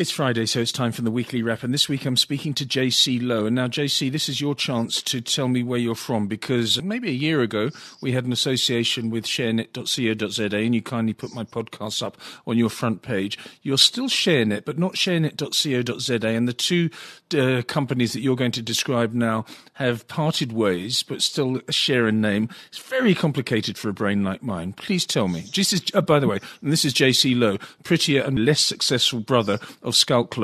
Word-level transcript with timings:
It's 0.00 0.10
Friday, 0.10 0.46
so 0.46 0.60
it's 0.60 0.72
time 0.72 0.92
for 0.92 1.02
the 1.02 1.10
weekly 1.10 1.42
wrap. 1.42 1.62
And 1.62 1.74
this 1.74 1.86
week 1.86 2.06
I'm 2.06 2.16
speaking 2.16 2.54
to 2.54 2.64
JC 2.64 3.20
Louw. 3.20 3.46
And 3.46 3.54
now, 3.54 3.66
JC, 3.66 4.10
this 4.10 4.30
is 4.30 4.40
your 4.40 4.54
chance 4.54 5.02
to 5.02 5.20
tell 5.20 5.46
me 5.46 5.62
where 5.62 5.78
you're 5.78 5.94
from 5.94 6.26
because 6.26 6.82
maybe 6.82 7.10
a 7.10 7.12
year 7.12 7.42
ago 7.42 7.68
we 8.00 8.12
had 8.12 8.24
an 8.24 8.32
association 8.32 9.10
with 9.10 9.26
sharenet.co.za 9.26 10.56
and 10.56 10.74
you 10.74 10.80
kindly 10.80 11.12
put 11.12 11.34
my 11.34 11.44
podcast 11.44 12.02
up 12.02 12.16
on 12.46 12.56
your 12.56 12.70
front 12.70 13.02
page. 13.02 13.38
You're 13.60 13.76
still 13.76 14.06
ShareNet, 14.06 14.64
but 14.64 14.78
not 14.78 14.94
sharenet.co.za. 14.94 16.28
And 16.28 16.48
the 16.48 16.54
two 16.54 16.88
uh, 17.36 17.60
companies 17.68 18.14
that 18.14 18.20
you're 18.20 18.36
going 18.36 18.52
to 18.52 18.62
describe 18.62 19.12
now 19.12 19.44
have 19.74 20.08
parted 20.08 20.50
ways, 20.50 21.02
but 21.02 21.20
still 21.20 21.60
share 21.68 22.06
a 22.06 22.12
name. 22.12 22.48
It's 22.68 22.78
very 22.78 23.14
complicated 23.14 23.76
for 23.76 23.90
a 23.90 23.92
brain 23.92 24.24
like 24.24 24.42
mine. 24.42 24.72
Please 24.72 25.04
tell 25.04 25.28
me. 25.28 25.44
This 25.54 25.74
is, 25.74 25.82
uh, 25.92 26.00
by 26.00 26.20
the 26.20 26.26
way, 26.26 26.38
and 26.62 26.72
this 26.72 26.86
is 26.86 26.94
JC 26.94 27.36
Louw, 27.36 27.60
prettier 27.84 28.22
and 28.22 28.46
less 28.46 28.62
successful 28.62 29.20
brother 29.20 29.58
of 29.90 29.96
Schalk 29.96 30.34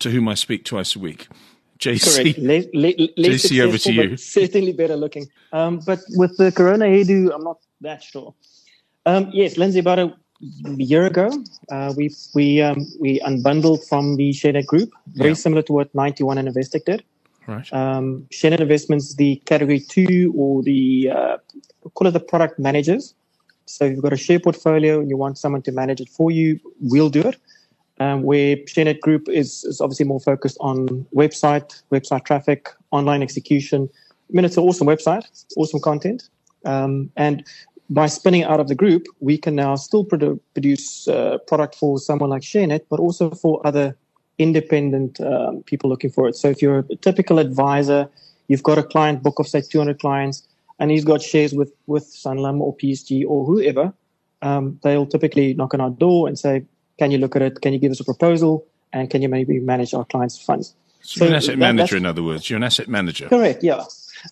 to 0.00 0.10
whom 0.10 0.28
I 0.28 0.34
speak 0.34 0.64
twice 0.64 0.96
a 0.96 0.98
week. 0.98 1.28
JC, 1.78 2.04
Correct. 2.04 2.38
Le- 2.38 2.70
le- 2.82 3.08
less 3.16 3.46
JC, 3.46 3.60
over 3.64 3.78
to 3.78 3.92
you. 3.92 4.16
Certainly 4.16 4.72
better 4.72 4.96
looking. 4.96 5.26
Um, 5.52 5.80
but 5.86 6.00
with 6.16 6.36
the 6.38 6.50
Corona 6.52 6.86
hairdo, 6.86 7.34
I'm 7.34 7.44
not 7.44 7.58
that 7.82 8.02
sure. 8.02 8.34
Um, 9.04 9.30
yes, 9.32 9.56
Lindsay, 9.56 9.80
about 9.80 9.98
a 9.98 10.14
year 10.78 11.06
ago, 11.06 11.30
uh, 11.70 11.92
we 11.96 12.10
we 12.34 12.62
um, 12.62 12.78
we 12.98 13.20
unbundled 13.20 13.86
from 13.88 14.16
the 14.16 14.30
ShareNet 14.30 14.66
group, 14.66 14.90
very 15.14 15.30
Yeah. 15.30 15.34
similar 15.34 15.62
to 15.62 15.72
what 15.72 15.94
91 15.94 16.38
and 16.38 16.48
Investec 16.48 16.84
did. 16.84 17.04
Right. 17.46 17.72
Um, 17.72 18.26
Investments, 18.42 19.14
the 19.14 19.36
category 19.44 19.80
two 19.80 20.32
or 20.36 20.62
the 20.62 21.10
uh, 21.14 21.36
call 21.94 22.08
it 22.08 22.12
the 22.12 22.20
product 22.20 22.58
managers. 22.58 23.14
So 23.66 23.84
if 23.84 23.92
you've 23.92 24.02
got 24.02 24.12
a 24.12 24.16
share 24.16 24.40
portfolio 24.40 25.00
and 25.00 25.10
you 25.10 25.16
want 25.16 25.38
someone 25.38 25.62
to 25.62 25.72
manage 25.72 26.00
it 26.00 26.08
for 26.08 26.30
you, 26.30 26.58
we'll 26.80 27.10
do 27.10 27.20
it. 27.20 27.36
Um, 27.98 28.24
where 28.24 28.56
ShareNet 28.56 29.00
Group 29.00 29.26
is, 29.26 29.64
is 29.64 29.80
obviously 29.80 30.04
more 30.04 30.20
focused 30.20 30.58
on 30.60 31.06
website, 31.14 31.82
website 31.90 32.26
traffic, 32.26 32.68
online 32.90 33.22
execution. 33.22 33.88
I 34.28 34.32
mean, 34.36 34.44
it's 34.44 34.58
an 34.58 34.64
awesome 34.64 34.86
website, 34.86 35.24
awesome 35.56 35.80
content. 35.80 36.28
Um, 36.66 37.10
and 37.16 37.42
by 37.88 38.06
spinning 38.06 38.44
out 38.44 38.60
of 38.60 38.68
the 38.68 38.74
group, 38.74 39.06
we 39.20 39.38
can 39.38 39.54
now 39.54 39.76
still 39.76 40.04
produ- 40.04 40.40
produce 40.52 41.08
uh, 41.08 41.38
product 41.46 41.74
for 41.74 41.98
someone 41.98 42.30
like 42.30 42.42
ShareNet, 42.42 42.82
but 42.90 43.00
also 43.00 43.30
for 43.30 43.66
other 43.66 43.96
independent 44.38 45.20
um, 45.20 45.62
people 45.62 45.88
looking 45.88 46.10
for 46.10 46.28
it. 46.28 46.36
So 46.36 46.48
if 46.48 46.60
you're 46.60 46.84
a 46.90 46.96
typical 46.96 47.38
advisor, 47.38 48.08
you've 48.48 48.62
got 48.62 48.78
a 48.78 48.82
client 48.82 49.22
book 49.22 49.38
of 49.38 49.46
say 49.46 49.62
200 49.62 50.00
clients, 50.00 50.46
and 50.78 50.90
he's 50.90 51.04
got 51.04 51.22
shares 51.22 51.54
with 51.54 51.72
with 51.86 52.04
Sanlam 52.04 52.60
or 52.60 52.76
PSG 52.76 53.24
or 53.26 53.46
whoever, 53.46 53.94
um, 54.42 54.78
they'll 54.82 55.06
typically 55.06 55.54
knock 55.54 55.72
on 55.74 55.80
our 55.80 55.90
door 55.90 56.28
and 56.28 56.38
say, 56.38 56.64
"Can 56.98 57.10
you 57.10 57.18
look 57.18 57.36
at 57.36 57.42
it? 57.42 57.60
Can 57.62 57.72
you 57.72 57.78
give 57.78 57.92
us 57.92 58.00
a 58.00 58.04
proposal? 58.04 58.64
And 58.92 59.10
can 59.10 59.20
you 59.22 59.28
maybe 59.28 59.58
manage 59.60 59.94
our 59.94 60.04
clients' 60.04 60.38
funds?" 60.42 60.74
So 61.02 61.24
you're 61.24 61.28
an 61.32 61.36
asset 61.36 61.54
that- 61.54 61.58
manager, 61.58 61.96
in 61.96 62.06
other 62.06 62.22
words. 62.22 62.48
You're 62.50 62.56
an 62.56 62.64
asset 62.64 62.88
manager. 62.88 63.28
Correct, 63.28 63.62
yeah. 63.62 63.84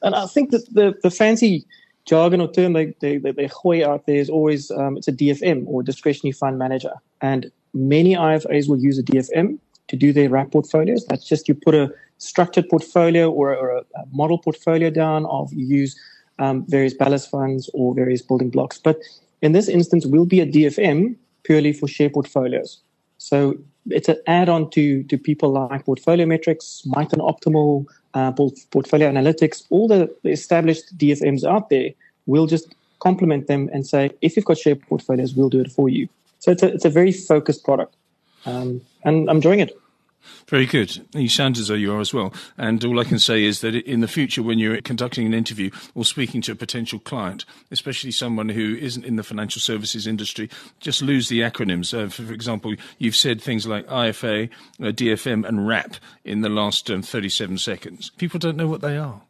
And 0.03 0.15
I 0.15 0.27
think 0.27 0.51
that 0.51 0.67
the, 0.75 0.95
the 1.03 1.11
fancy 1.11 1.65
jargon 2.05 2.41
or 2.41 2.51
term 2.51 2.73
they, 2.73 2.95
they, 3.01 3.19
they, 3.19 3.31
they 3.33 3.47
hoy 3.47 3.87
out 3.87 4.07
there 4.07 4.17
is 4.17 4.29
always 4.29 4.71
um, 4.73 4.97
it's 4.97 5.09
a 5.09 5.13
DFM 5.13 5.65
or 5.67 5.83
discretionary 5.83 6.33
fund 6.33 6.59
manager. 6.59 6.93
And 7.21 7.51
many 7.75 8.15
IFAs 8.15 8.69
will 8.69 8.79
use 8.79 8.99
a 8.99 9.03
DFM 9.03 9.59
to 9.89 9.97
do 9.97 10.13
their 10.13 10.29
wrap 10.29 10.51
portfolios. 10.53 11.05
That's 11.07 11.27
just 11.29 11.49
you 11.49 11.55
put 11.55 11.75
a 11.75 11.93
structured 12.19 12.69
portfolio 12.69 13.31
or, 13.31 13.53
a- 13.53 13.57
or 13.57 13.71
a, 13.71 13.81
a 13.81 14.05
model 14.13 14.39
portfolio 14.39 14.91
down 14.91 15.27
of 15.27 15.53
you 15.53 15.67
use 15.67 15.99
um, 16.39 16.65
various 16.69 16.95
ballast 16.95 17.31
funds 17.31 17.71
or 17.75 17.95
various 17.95 18.23
building 18.23 18.51
blocks. 18.51 18.79
But 18.79 18.99
in 19.43 19.53
this 19.53 19.69
instance, 19.69 20.07
will 20.07 20.27
be 20.27 20.41
a 20.41 20.47
DFM 20.47 21.15
purely 21.45 21.73
for 21.73 21.87
share 21.87 22.11
portfolios. 22.11 22.83
So 23.19 23.57
it's 23.91 24.09
an 24.09 24.17
add-on 24.27 24.71
to 24.71 25.03
to 25.05 25.19
people 25.19 25.51
like 25.53 25.87
PortfolioMetrix, 25.87 26.87
Miton 26.87 27.21
Optimal, 27.21 27.87
uh, 28.15 28.33
Portfolio 28.33 29.11
Analytics, 29.11 29.65
all 29.71 29.89
the 29.89 30.11
established 30.25 30.97
DFMs 30.99 31.45
out 31.45 31.69
there. 31.71 31.91
We'll 32.27 32.47
just 32.47 32.75
complement 33.01 33.47
them 33.47 33.69
and 33.73 33.87
say, 33.87 34.11
if 34.23 34.37
you've 34.37 34.45
got 34.47 34.59
share 34.59 34.77
portfolios, 34.77 35.35
we'll 35.35 35.51
do 35.51 35.61
it 35.61 35.71
for 35.71 35.89
you. 35.89 36.09
So 36.39 36.51
it's 36.51 36.63
a 36.63 36.69
it's 36.69 36.85
a 36.85 36.91
very 36.91 37.13
focused 37.13 37.65
product, 37.65 37.95
um, 38.47 38.81
and 39.05 39.31
I'm 39.31 39.37
enjoying 39.37 39.61
it. 39.61 39.77
Very 40.49 40.67
good. 40.67 41.07
You 41.15 41.29
sound 41.29 41.59
as 41.59 41.69
though 41.69 41.75
you 41.75 41.93
are 41.93 42.01
as 42.01 42.13
well. 42.13 42.33
And 42.59 42.85
all 42.85 43.01
I 43.01 43.05
can 43.05 43.19
say 43.19 43.45
is 43.45 43.61
that 43.61 43.75
in 43.75 44.01
the 44.01 44.09
future, 44.09 44.43
when 44.43 44.59
you're 44.59 44.81
conducting 44.83 45.27
an 45.27 45.35
interview 45.35 45.71
or 45.95 46.05
speaking 46.05 46.41
to 46.43 46.53
a 46.53 46.57
potential 46.57 46.99
client, 46.99 47.45
especially 47.71 48.11
someone 48.11 48.49
who 48.49 48.77
isn't 48.77 49.05
in 49.05 49.17
the 49.17 49.23
financial 49.23 49.61
services 49.61 50.07
industry, 50.07 50.51
just 50.81 51.03
lose 51.03 51.29
the 51.29 51.41
acronyms. 51.41 51.95
Uh, 51.95 52.09
for 52.09 52.33
example, 52.33 52.75
you've 52.99 53.17
said 53.17 53.41
things 53.41 53.67
like 53.67 53.87
IFA, 53.87 54.51
uh, 54.81 54.85
DFM, 54.85 55.47
and 55.47 55.67
RAP 55.67 55.97
in 56.25 56.43
the 56.43 56.49
last 56.49 56.91
um, 56.91 57.03
37 57.03 57.59
seconds. 57.59 58.11
People 58.19 58.39
don't 58.39 58.57
know 58.57 58.69
what 58.69 58.81
they 58.81 58.97
are. 58.97 59.23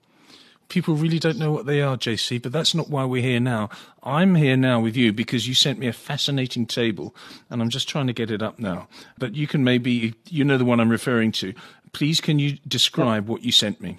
People 0.69 0.95
really 0.95 1.19
don't 1.19 1.39
know 1.39 1.53
what 1.53 1.67
they 1.67 1.81
are, 1.83 1.97
JC, 1.97 2.43
but 2.43 2.53
that's 2.53 2.75
not 2.75 2.89
why 2.89 3.05
we're 3.05 3.23
here 3.23 3.41
now. 3.41 3.69
I'm 4.03 4.35
here 4.35 4.57
now 4.57 4.81
with 4.81 4.97
you 4.97 5.13
because 5.13 5.47
you 5.47 5.55
sent 5.55 5.79
me 5.79 5.87
a 5.87 5.93
fascinating 5.93 6.67
table, 6.67 7.15
and 7.51 7.63
I'm 7.63 7.71
just 7.71 7.89
trying 7.89 8.07
to 8.07 8.13
get 8.13 8.31
it 8.31 8.43
up 8.43 8.59
now. 8.59 8.89
But 9.19 9.35
you 9.35 9.47
can 9.47 9.63
maybe, 9.63 10.15
you 10.29 10.45
know 10.45 10.59
the 10.59 10.65
one 10.65 10.81
I'm 10.81 10.89
referring 10.89 11.33
to. 11.33 11.55
Please, 11.93 12.21
can 12.21 12.39
you 12.39 12.59
describe 12.67 13.29
what 13.29 13.45
you 13.45 13.53
sent 13.53 13.81
me? 13.81 13.99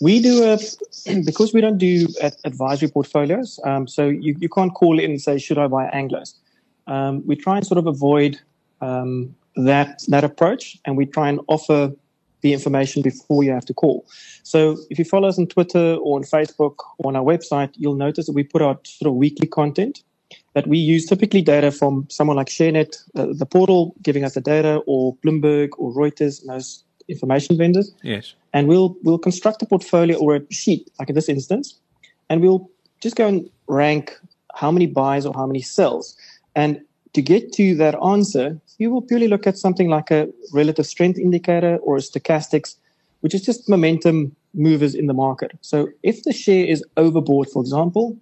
We 0.00 0.20
do 0.20 0.44
a 0.44 0.58
because 1.24 1.54
we 1.54 1.60
don't 1.60 1.78
do 1.78 2.06
advisory 2.44 2.88
portfolios. 2.88 3.60
Um, 3.64 3.86
so 3.86 4.08
you, 4.08 4.36
you 4.38 4.48
can't 4.48 4.74
call 4.74 4.98
in 4.98 5.10
and 5.10 5.20
say, 5.20 5.38
"Should 5.38 5.58
I 5.58 5.68
buy 5.68 5.88
Anglos?" 5.90 6.34
Um, 6.86 7.26
we 7.26 7.36
try 7.36 7.56
and 7.56 7.66
sort 7.66 7.78
of 7.78 7.86
avoid 7.86 8.38
um, 8.80 9.34
that 9.56 10.02
that 10.08 10.24
approach, 10.24 10.78
and 10.84 10.96
we 10.96 11.06
try 11.06 11.28
and 11.28 11.40
offer 11.48 11.92
the 12.44 12.52
information 12.52 13.02
before 13.02 13.42
you 13.42 13.50
have 13.52 13.64
to 13.64 13.74
call. 13.74 14.06
So 14.42 14.76
if 14.90 14.98
you 14.98 15.04
follow 15.04 15.28
us 15.28 15.38
on 15.38 15.46
Twitter 15.46 15.94
or 16.04 16.16
on 16.18 16.24
Facebook 16.24 16.76
or 16.98 17.08
on 17.08 17.16
our 17.16 17.24
website, 17.24 17.70
you'll 17.76 17.96
notice 18.06 18.26
that 18.26 18.34
we 18.34 18.44
put 18.44 18.62
out 18.62 18.86
sort 18.86 19.08
of 19.08 19.14
weekly 19.16 19.48
content 19.48 20.04
that 20.54 20.66
we 20.66 20.78
use 20.78 21.06
typically 21.06 21.42
data 21.42 21.70
from 21.70 22.06
someone 22.10 22.36
like 22.36 22.48
ShareNet, 22.48 22.92
uh, 23.16 23.26
the 23.32 23.46
portal 23.46 23.94
giving 24.02 24.24
us 24.24 24.34
the 24.34 24.40
data, 24.40 24.82
or 24.86 25.16
Bloomberg 25.16 25.70
or 25.78 25.92
Reuters, 25.92 26.40
and 26.40 26.50
those 26.50 26.84
information 27.08 27.56
vendors 27.58 27.92
Yes. 28.02 28.34
and 28.54 28.66
we'll 28.66 28.96
we'll 29.02 29.18
construct 29.18 29.62
a 29.62 29.66
portfolio 29.66 30.16
or 30.18 30.36
a 30.36 30.40
sheet 30.50 30.90
like 30.98 31.10
in 31.10 31.14
this 31.14 31.28
instance 31.28 31.78
and 32.30 32.40
we'll 32.40 32.70
just 33.02 33.14
go 33.14 33.26
and 33.26 33.50
rank 33.68 34.18
how 34.54 34.70
many 34.70 34.86
buys 34.86 35.26
or 35.26 35.34
how 35.34 35.46
many 35.46 35.60
sells 35.60 36.16
and 36.56 36.80
to 37.14 37.22
get 37.22 37.52
to 37.52 37.74
that 37.76 37.94
answer 38.02 38.60
you 38.78 38.90
will 38.90 39.02
purely 39.02 39.28
look 39.28 39.46
at 39.46 39.56
something 39.56 39.88
like 39.88 40.10
a 40.10 40.28
relative 40.52 40.86
strength 40.86 41.18
indicator 41.18 41.76
or 41.82 41.96
a 41.96 42.00
stochastics 42.00 42.76
which 43.20 43.34
is 43.34 43.42
just 43.42 43.68
momentum 43.68 44.34
movers 44.54 44.94
in 44.94 45.06
the 45.06 45.14
market 45.14 45.52
so 45.60 45.88
if 46.02 46.22
the 46.24 46.32
share 46.32 46.66
is 46.66 46.84
overbought 46.96 47.50
for 47.50 47.62
example 47.62 48.16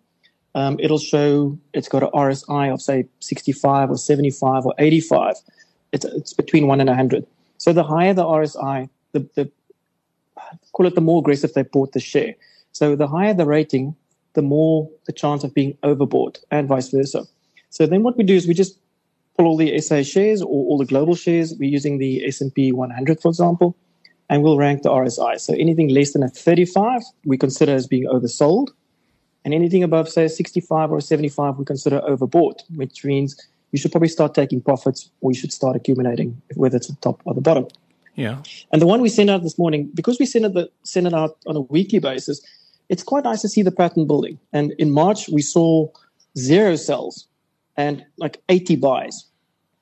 um, 0.54 0.78
it'll 0.80 0.98
show 0.98 1.58
it's 1.72 1.88
got 1.88 2.02
an 2.02 2.10
rsi 2.14 2.72
of 2.72 2.80
say 2.80 3.04
65 3.20 3.90
or 3.90 3.96
75 3.96 4.66
or 4.66 4.74
85 4.78 5.34
it's, 5.92 6.04
it's 6.04 6.32
between 6.32 6.66
1 6.66 6.80
and 6.80 6.88
100 6.88 7.26
so 7.58 7.72
the 7.72 7.84
higher 7.84 8.14
the 8.14 8.24
rsi 8.24 8.88
the, 9.12 9.28
the 9.34 9.50
call 10.72 10.86
it 10.86 10.94
the 10.94 11.00
more 11.00 11.20
aggressive 11.20 11.52
they 11.54 11.62
bought 11.62 11.92
the 11.92 12.00
share. 12.00 12.34
So 12.72 12.96
the 12.96 13.06
higher 13.06 13.34
the 13.34 13.46
rating, 13.46 13.94
the 14.34 14.42
more 14.42 14.88
the 15.06 15.12
chance 15.12 15.44
of 15.44 15.54
being 15.54 15.76
overbought 15.82 16.38
and 16.50 16.68
vice 16.68 16.88
versa. 16.88 17.24
So 17.72 17.86
then 17.86 18.02
what 18.02 18.18
we 18.18 18.24
do 18.24 18.34
is 18.34 18.46
we 18.46 18.52
just 18.52 18.78
pull 19.34 19.46
all 19.46 19.56
the 19.56 19.80
SA 19.80 20.02
shares 20.02 20.42
or 20.42 20.48
all 20.48 20.76
the 20.76 20.84
global 20.84 21.14
shares. 21.14 21.54
We're 21.58 21.70
using 21.70 21.96
the 21.96 22.22
S&P 22.26 22.70
100, 22.70 23.18
for 23.18 23.28
example, 23.28 23.74
and 24.28 24.42
we'll 24.42 24.58
rank 24.58 24.82
the 24.82 24.90
RSI. 24.90 25.40
So 25.40 25.54
anything 25.54 25.88
less 25.88 26.12
than 26.12 26.22
a 26.22 26.28
35, 26.28 27.00
we 27.24 27.38
consider 27.38 27.74
as 27.74 27.86
being 27.86 28.04
oversold. 28.04 28.68
And 29.46 29.54
anything 29.54 29.82
above, 29.82 30.10
say, 30.10 30.26
a 30.26 30.28
65 30.28 30.92
or 30.92 30.98
a 30.98 31.00
75, 31.00 31.56
we 31.56 31.64
consider 31.64 32.02
overbought, 32.02 32.60
which 32.74 33.06
means 33.06 33.40
you 33.72 33.78
should 33.78 33.90
probably 33.90 34.08
start 34.08 34.34
taking 34.34 34.60
profits 34.60 35.10
or 35.22 35.32
you 35.32 35.38
should 35.38 35.52
start 35.52 35.74
accumulating, 35.74 36.40
whether 36.56 36.76
it's 36.76 36.88
the 36.88 36.96
top 36.96 37.22
or 37.24 37.32
the 37.32 37.40
bottom. 37.40 37.66
Yeah. 38.16 38.42
And 38.70 38.82
the 38.82 38.86
one 38.86 39.00
we 39.00 39.08
sent 39.08 39.30
out 39.30 39.42
this 39.42 39.56
morning, 39.56 39.90
because 39.94 40.18
we 40.20 40.26
send 40.26 40.44
it, 40.44 40.52
the, 40.52 40.70
send 40.82 41.06
it 41.06 41.14
out 41.14 41.38
on 41.46 41.56
a 41.56 41.62
weekly 41.62 42.00
basis, 42.00 42.42
it's 42.90 43.02
quite 43.02 43.24
nice 43.24 43.40
to 43.40 43.48
see 43.48 43.62
the 43.62 43.72
pattern 43.72 44.06
building. 44.06 44.38
And 44.52 44.72
in 44.72 44.90
March, 44.90 45.30
we 45.30 45.40
saw 45.40 45.88
zero 46.36 46.76
sells 46.76 47.28
and 47.76 48.04
like 48.18 48.42
80 48.48 48.76
buys. 48.76 49.24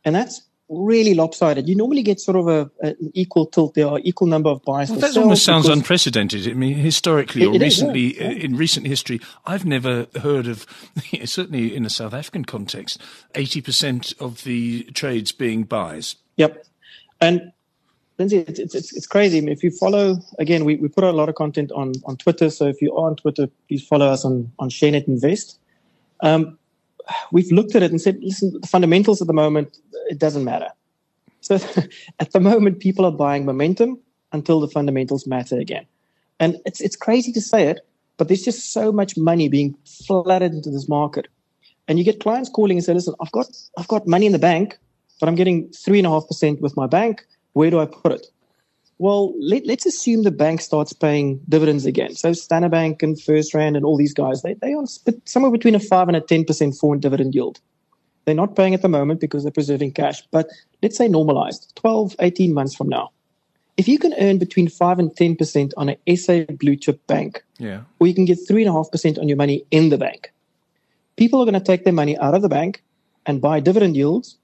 And 0.04 0.14
that's 0.14 0.42
really 0.70 1.14
lopsided. 1.14 1.68
You 1.68 1.74
normally 1.74 2.02
get 2.02 2.20
sort 2.20 2.36
of 2.36 2.46
a, 2.46 2.70
an 2.80 3.10
equal 3.12 3.46
tilt 3.46 3.74
there, 3.74 3.86
or 3.86 4.00
equal 4.04 4.28
number 4.28 4.48
of 4.48 4.62
buys. 4.62 4.88
Well, 4.88 5.00
that 5.00 5.16
almost 5.16 5.44
sounds 5.44 5.68
unprecedented. 5.68 6.46
I 6.48 6.54
mean, 6.54 6.76
historically 6.76 7.42
It- 7.42 7.46
or 7.48 7.54
it 7.56 7.62
is, 7.62 7.80
yeah, 7.80 7.88
recently, 7.88 8.16
yeah. 8.16 8.30
in 8.30 8.56
recent 8.56 8.86
history, 8.86 9.20
I've 9.44 9.64
never 9.64 10.06
heard 10.20 10.46
of, 10.46 10.66
certainly 11.24 11.74
in 11.74 11.84
a 11.84 11.90
South 11.90 12.14
African 12.14 12.44
context, 12.44 13.00
80% 13.34 14.18
of 14.20 14.44
the 14.44 14.84
trades 14.94 15.32
being 15.32 15.64
buys. 15.64 16.16
Yep. 16.36 16.64
And 17.20 17.52
Lindsay, 18.18 18.38
it's, 18.38 18.60
it's, 18.60 18.74
it's, 18.74 18.96
it's 18.96 19.06
crazy. 19.06 19.38
I 19.38 19.40
mean, 19.40 19.50
if 19.50 19.64
you 19.64 19.70
follow, 19.72 20.18
again, 20.38 20.64
we, 20.64 20.76
we 20.76 20.88
put 20.88 21.02
out 21.02 21.14
a 21.14 21.16
lot 21.16 21.28
of 21.28 21.34
content 21.34 21.72
on, 21.72 21.94
on 22.04 22.16
Twitter. 22.16 22.48
So 22.48 22.66
if 22.66 22.80
you 22.80 22.94
are 22.94 23.08
on 23.08 23.16
Twitter, 23.16 23.48
please 23.66 23.84
follow 23.86 24.06
us 24.06 24.24
on, 24.24 24.52
on 24.58 24.70
ShareNet 24.70 25.08
Invest. 25.08 25.58
Um, 26.20 26.58
we've 27.32 27.50
looked 27.50 27.74
at 27.74 27.82
it 27.82 27.90
and 27.90 28.00
said, 28.00 28.18
listen, 28.22 28.52
the 28.60 28.66
fundamentals 28.66 29.20
at 29.20 29.26
the 29.26 29.32
moment, 29.32 29.76
it 30.08 30.18
doesn't 30.18 30.44
matter. 30.44 30.68
So 31.40 31.58
at 32.20 32.32
the 32.32 32.40
moment, 32.40 32.80
people 32.80 33.04
are 33.04 33.12
buying 33.12 33.44
momentum 33.44 33.98
until 34.32 34.60
the 34.60 34.68
fundamentals 34.68 35.26
matter 35.26 35.58
again. 35.58 35.86
And 36.38 36.56
it's, 36.64 36.80
it's 36.80 36.96
crazy 36.96 37.32
to 37.32 37.40
say 37.40 37.68
it, 37.68 37.80
but 38.16 38.28
there's 38.28 38.42
just 38.42 38.72
so 38.72 38.92
much 38.92 39.16
money 39.16 39.48
being 39.48 39.76
flooded 40.06 40.52
into 40.52 40.70
this 40.70 40.88
market. 40.88 41.28
And 41.88 41.98
you 41.98 42.04
get 42.04 42.20
clients 42.20 42.48
calling 42.48 42.76
and 42.76 42.84
say, 42.84 42.94
listen, 42.94 43.14
I've 43.20 43.32
got, 43.32 43.46
I've 43.76 43.88
got 43.88 44.06
money 44.06 44.26
in 44.26 44.32
the 44.32 44.38
bank, 44.38 44.78
but 45.18 45.28
I'm 45.28 45.34
getting 45.34 45.68
three 45.70 45.98
and 45.98 46.06
a 46.06 46.10
half 46.10 46.26
percent 46.28 46.60
with 46.60 46.76
my 46.76 46.86
bank. 46.86 47.26
Where 47.52 47.70
do 47.70 47.80
I 47.80 47.86
put 47.86 48.12
it? 48.12 48.26
Well, 49.00 49.32
let, 49.40 49.66
us 49.66 49.86
assume 49.86 50.24
the 50.24 50.30
bank 50.30 50.60
starts 50.60 50.92
paying 50.92 51.40
dividends 51.48 51.86
again. 51.86 52.14
So 52.14 52.34
Standard 52.34 52.70
Bank 52.70 53.02
and 53.02 53.16
FirstRand 53.16 53.74
and 53.74 53.82
all 53.82 53.96
these 53.96 54.12
guys, 54.12 54.42
they, 54.42 54.52
they 54.52 54.74
on 54.74 54.86
somewhere 55.24 55.50
between 55.50 55.74
a 55.74 55.80
5 55.80 56.08
and 56.08 56.18
a 56.18 56.20
10% 56.20 56.78
foreign 56.78 57.00
dividend 57.00 57.34
yield. 57.34 57.60
They're 58.26 58.34
not 58.34 58.56
paying 58.56 58.74
at 58.74 58.82
the 58.82 58.90
moment 58.90 59.18
because 59.18 59.42
they're 59.42 59.52
preserving 59.52 59.92
cash. 59.92 60.22
But 60.30 60.48
let's 60.82 60.98
say 60.98 61.08
normalized, 61.08 61.72
12, 61.76 62.16
18 62.20 62.52
months 62.52 62.74
from 62.74 62.90
now. 62.90 63.10
If 63.78 63.88
you 63.88 63.98
can 63.98 64.12
earn 64.20 64.36
between 64.36 64.68
5 64.68 64.98
and 64.98 65.10
10% 65.16 65.72
on 65.78 65.88
an 65.88 66.16
SA 66.16 66.42
blue 66.58 66.76
chip 66.76 67.06
bank, 67.06 67.42
yeah. 67.56 67.80
or 68.00 68.06
you 68.06 68.12
can 68.12 68.26
get 68.26 68.38
3.5% 68.46 69.18
on 69.18 69.28
your 69.28 69.38
money 69.38 69.64
in 69.70 69.88
the 69.88 69.96
bank, 69.96 70.30
people 71.16 71.40
are 71.40 71.46
going 71.46 71.54
to 71.54 71.60
take 71.60 71.84
their 71.84 71.94
money 71.94 72.18
out 72.18 72.34
of 72.34 72.42
the 72.42 72.50
bank 72.50 72.82
and 73.24 73.40
buy 73.40 73.60
dividend 73.60 73.96
yields 73.96 74.36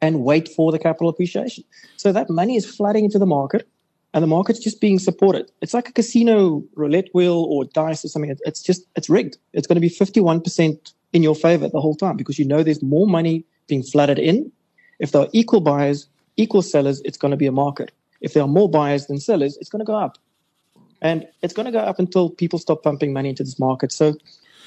and 0.00 0.22
wait 0.22 0.48
for 0.48 0.72
the 0.72 0.78
capital 0.78 1.08
appreciation. 1.08 1.64
So 1.96 2.12
that 2.12 2.28
money 2.28 2.56
is 2.56 2.66
flooding 2.66 3.04
into 3.04 3.18
the 3.18 3.26
market 3.26 3.68
and 4.14 4.22
the 4.22 4.26
market's 4.26 4.60
just 4.60 4.80
being 4.80 4.98
supported. 4.98 5.50
It's 5.60 5.74
like 5.74 5.88
a 5.88 5.92
casino 5.92 6.64
roulette 6.74 7.08
wheel 7.12 7.46
or 7.48 7.64
dice 7.64 8.04
or 8.04 8.08
something. 8.08 8.34
It's 8.44 8.62
just, 8.62 8.86
it's 8.96 9.08
rigged. 9.08 9.36
It's 9.52 9.66
going 9.66 9.76
to 9.76 9.80
be 9.80 9.90
51% 9.90 10.92
in 11.12 11.22
your 11.22 11.34
favor 11.34 11.68
the 11.68 11.80
whole 11.80 11.94
time 11.94 12.16
because 12.16 12.38
you 12.38 12.44
know 12.44 12.62
there's 12.62 12.82
more 12.82 13.06
money 13.06 13.44
being 13.68 13.82
flooded 13.82 14.18
in. 14.18 14.50
If 14.98 15.12
there 15.12 15.22
are 15.22 15.28
equal 15.32 15.60
buyers, 15.60 16.08
equal 16.36 16.62
sellers, 16.62 17.00
it's 17.04 17.18
going 17.18 17.30
to 17.30 17.36
be 17.36 17.46
a 17.46 17.52
market. 17.52 17.92
If 18.20 18.32
there 18.32 18.42
are 18.42 18.48
more 18.48 18.68
buyers 18.68 19.06
than 19.06 19.20
sellers, 19.20 19.56
it's 19.58 19.68
going 19.68 19.80
to 19.80 19.84
go 19.84 19.96
up. 19.96 20.18
And 21.02 21.26
it's 21.42 21.52
going 21.52 21.66
to 21.66 21.72
go 21.72 21.80
up 21.80 21.98
until 21.98 22.30
people 22.30 22.58
stop 22.58 22.82
pumping 22.82 23.12
money 23.12 23.28
into 23.28 23.44
this 23.44 23.58
market. 23.58 23.92
So 23.92 24.14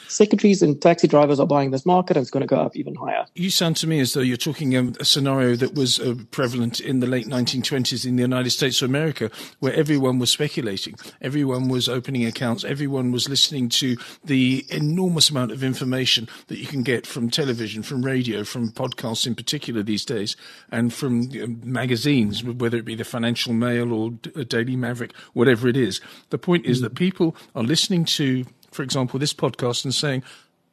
secretaries 0.09 0.61
and 0.61 0.81
taxi 0.81 1.07
drivers 1.07 1.39
are 1.39 1.47
buying 1.47 1.71
this 1.71 1.85
market 1.85 2.17
and 2.17 2.23
it's 2.23 2.31
going 2.31 2.41
to 2.41 2.47
go 2.47 2.57
up 2.57 2.75
even 2.75 2.95
higher. 2.95 3.25
You 3.35 3.49
sound 3.49 3.77
to 3.77 3.87
me 3.87 3.99
as 3.99 4.13
though 4.13 4.21
you're 4.21 4.37
talking 4.37 4.75
um, 4.75 4.93
a 4.99 5.05
scenario 5.05 5.55
that 5.55 5.75
was 5.75 5.99
uh, 5.99 6.15
prevalent 6.31 6.79
in 6.79 6.99
the 6.99 7.07
late 7.07 7.27
1920s 7.27 8.05
in 8.05 8.15
the 8.15 8.21
United 8.21 8.49
States 8.49 8.81
of 8.81 8.89
America, 8.89 9.29
where 9.59 9.73
everyone 9.73 10.19
was 10.19 10.31
speculating, 10.31 10.95
everyone 11.21 11.69
was 11.69 11.87
opening 11.87 12.25
accounts, 12.25 12.63
everyone 12.63 13.11
was 13.11 13.29
listening 13.29 13.69
to 13.69 13.95
the 14.23 14.65
enormous 14.69 15.29
amount 15.29 15.51
of 15.51 15.63
information 15.63 16.27
that 16.47 16.57
you 16.57 16.65
can 16.65 16.83
get 16.83 17.05
from 17.05 17.29
television, 17.29 17.83
from 17.83 18.03
radio, 18.03 18.43
from 18.43 18.69
podcasts 18.71 19.27
in 19.27 19.35
particular 19.35 19.83
these 19.83 20.05
days, 20.05 20.35
and 20.71 20.93
from 20.93 21.29
uh, 21.41 21.47
magazines, 21.63 22.43
whether 22.43 22.77
it 22.77 22.85
be 22.85 22.95
the 22.95 23.03
Financial 23.03 23.53
Mail 23.53 23.93
or 23.93 24.11
Daily 24.45 24.75
Maverick, 24.75 25.15
whatever 25.33 25.67
it 25.67 25.77
is. 25.77 26.01
The 26.29 26.37
point 26.37 26.65
is 26.65 26.81
that 26.81 26.95
people 26.95 27.35
are 27.55 27.63
listening 27.63 28.05
to 28.05 28.45
for 28.71 28.83
example, 28.83 29.19
this 29.19 29.33
podcast 29.33 29.83
and 29.83 29.93
saying, 29.93 30.23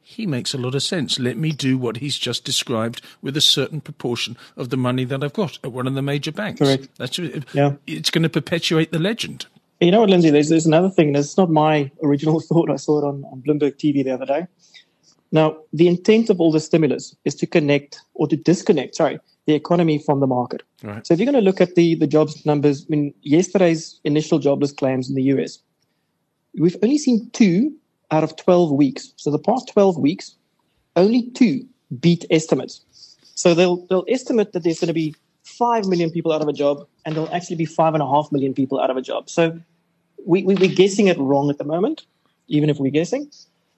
he 0.01 0.25
makes 0.25 0.53
a 0.53 0.57
lot 0.57 0.73
of 0.73 0.83
sense. 0.83 1.19
Let 1.19 1.35
me 1.35 1.51
do 1.51 1.77
what 1.77 1.97
he's 1.97 2.17
just 2.17 2.45
described 2.45 3.01
with 3.21 3.35
a 3.35 3.41
certain 3.41 3.81
proportion 3.81 4.37
of 4.55 4.69
the 4.69 4.77
money 4.77 5.03
that 5.03 5.21
I've 5.21 5.33
got 5.33 5.59
at 5.65 5.73
one 5.73 5.85
of 5.85 5.95
the 5.95 6.01
major 6.01 6.31
banks. 6.31 6.61
Correct. 6.61 6.87
That's 6.97 7.19
yeah. 7.19 7.73
It's 7.85 8.09
going 8.09 8.23
to 8.23 8.29
perpetuate 8.29 8.93
the 8.93 8.99
legend. 8.99 9.47
You 9.81 9.91
know 9.91 9.99
what, 9.99 10.09
Lindsay? 10.09 10.29
There's, 10.29 10.47
there's 10.47 10.65
another 10.65 10.89
thing. 10.89 11.13
It's 11.13 11.37
not 11.37 11.49
my 11.49 11.91
original 12.01 12.39
thought. 12.49 12.71
I 12.71 12.77
saw 12.77 12.99
it 12.99 13.03
on, 13.03 13.25
on 13.25 13.41
Bloomberg 13.41 13.75
TV 13.75 14.03
the 14.03 14.11
other 14.11 14.25
day. 14.25 14.47
Now, 15.33 15.57
the 15.73 15.89
intent 15.89 16.29
of 16.29 16.39
all 16.39 16.53
the 16.53 16.61
stimulus 16.61 17.13
is 17.25 17.35
to 17.35 17.45
connect 17.45 17.99
or 18.13 18.27
to 18.27 18.37
disconnect, 18.37 18.95
sorry, 18.95 19.19
the 19.45 19.55
economy 19.55 19.97
from 19.97 20.21
the 20.21 20.27
market. 20.27 20.63
Right. 20.83 21.05
So 21.05 21.13
if 21.13 21.19
you're 21.19 21.25
going 21.25 21.43
to 21.43 21.47
look 21.47 21.59
at 21.59 21.75
the, 21.75 21.95
the 21.95 22.07
jobs 22.07 22.45
numbers, 22.45 22.85
I 22.87 22.91
mean, 22.91 23.13
yesterday's 23.23 23.99
initial 24.05 24.39
jobless 24.39 24.71
claims 24.71 25.09
in 25.09 25.15
the 25.15 25.23
US, 25.23 25.59
we've 26.57 26.77
only 26.81 26.97
seen 26.97 27.29
two 27.33 27.75
out 28.11 28.23
of 28.23 28.35
12 28.35 28.71
weeks. 28.71 29.13
So 29.17 29.31
the 29.31 29.39
past 29.39 29.69
12 29.69 29.97
weeks, 29.97 30.35
only 30.95 31.29
two 31.31 31.65
beat 31.99 32.25
estimates. 32.29 32.81
So 33.35 33.53
they'll, 33.53 33.85
they'll 33.87 34.05
estimate 34.07 34.53
that 34.53 34.63
there's 34.63 34.79
going 34.79 34.87
to 34.87 34.93
be 34.93 35.15
5 35.43 35.87
million 35.87 36.11
people 36.11 36.33
out 36.33 36.41
of 36.41 36.47
a 36.47 36.53
job, 36.53 36.85
and 37.05 37.15
there'll 37.15 37.33
actually 37.33 37.55
be 37.55 37.65
5.5 37.65 38.31
million 38.31 38.53
people 38.53 38.79
out 38.79 38.89
of 38.89 38.97
a 38.97 39.01
job. 39.01 39.29
So 39.29 39.59
we, 40.25 40.43
we, 40.43 40.55
we're 40.55 40.73
guessing 40.73 41.07
it 41.07 41.17
wrong 41.17 41.49
at 41.49 41.57
the 41.57 41.63
moment, 41.63 42.05
even 42.47 42.69
if 42.69 42.77
we're 42.77 42.91
guessing. 42.91 43.31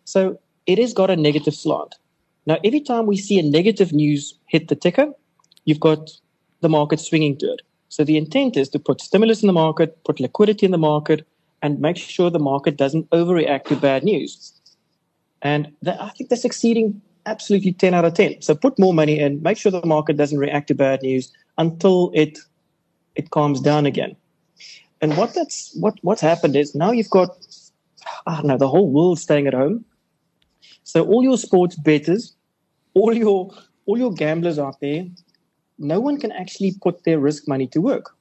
So 0.05 0.39
it 0.65 0.77
has 0.79 0.93
got 0.93 1.09
a 1.09 1.15
negative 1.15 1.53
slant. 1.53 1.95
Now, 2.45 2.57
every 2.63 2.79
time 2.79 3.05
we 3.05 3.17
see 3.17 3.37
a 3.37 3.43
negative 3.43 3.93
news 3.93 4.33
hit 4.47 4.67
the 4.69 4.75
ticker, 4.75 5.11
you've 5.65 5.79
got 5.79 6.09
the 6.61 6.69
market 6.69 6.99
swinging 6.99 7.37
to 7.37 7.53
it. 7.53 7.61
So 7.89 8.03
the 8.03 8.17
intent 8.17 8.55
is 8.57 8.69
to 8.69 8.79
put 8.79 9.01
stimulus 9.01 9.41
in 9.43 9.47
the 9.47 9.53
market, 9.53 10.03
put 10.03 10.19
liquidity 10.19 10.65
in 10.65 10.71
the 10.71 10.77
market, 10.77 11.27
and 11.61 11.79
make 11.79 11.97
sure 11.97 12.29
the 12.29 12.39
market 12.39 12.77
doesn't 12.77 13.09
overreact 13.09 13.65
to 13.65 13.75
bad 13.75 14.03
news. 14.03 14.53
And 15.41 15.71
I 15.85 16.09
think 16.09 16.29
they're 16.29 16.37
succeeding 16.37 17.01
absolutely 17.25 17.73
10 17.73 17.93
out 17.93 18.05
of 18.05 18.13
10. 18.13 18.41
So 18.41 18.55
put 18.55 18.79
more 18.79 18.93
money 18.93 19.19
in, 19.19 19.41
make 19.41 19.57
sure 19.57 19.71
the 19.71 19.85
market 19.85 20.17
doesn't 20.17 20.37
react 20.37 20.67
to 20.67 20.75
bad 20.75 21.01
news 21.01 21.31
until 21.57 22.11
it 22.13 22.39
it 23.15 23.31
calms 23.31 23.59
down 23.59 23.85
again. 23.85 24.15
And 25.01 25.17
what 25.17 25.33
that's 25.33 25.75
what 25.79 25.95
what's 26.01 26.21
happened 26.21 26.55
is 26.55 26.75
now 26.75 26.91
you've 26.91 27.09
got 27.09 27.29
I 28.25 28.35
don't 28.35 28.47
know, 28.47 28.57
the 28.57 28.67
whole 28.67 28.89
world 28.89 29.19
staying 29.19 29.47
at 29.47 29.53
home. 29.53 29.85
So 30.83 31.05
all 31.05 31.23
your 31.23 31.37
sports 31.37 31.75
betters, 31.75 32.35
all 32.93 33.13
your 33.13 33.51
all 33.85 33.97
your 33.97 34.13
gamblers 34.13 34.59
out 34.59 34.79
there, 34.81 35.05
no 35.77 35.99
one 35.99 36.19
can 36.19 36.31
actually 36.31 36.75
put 36.81 37.03
their 37.03 37.19
risk 37.19 37.47
money 37.47 37.67
to 37.67 37.81
work. 37.81 38.15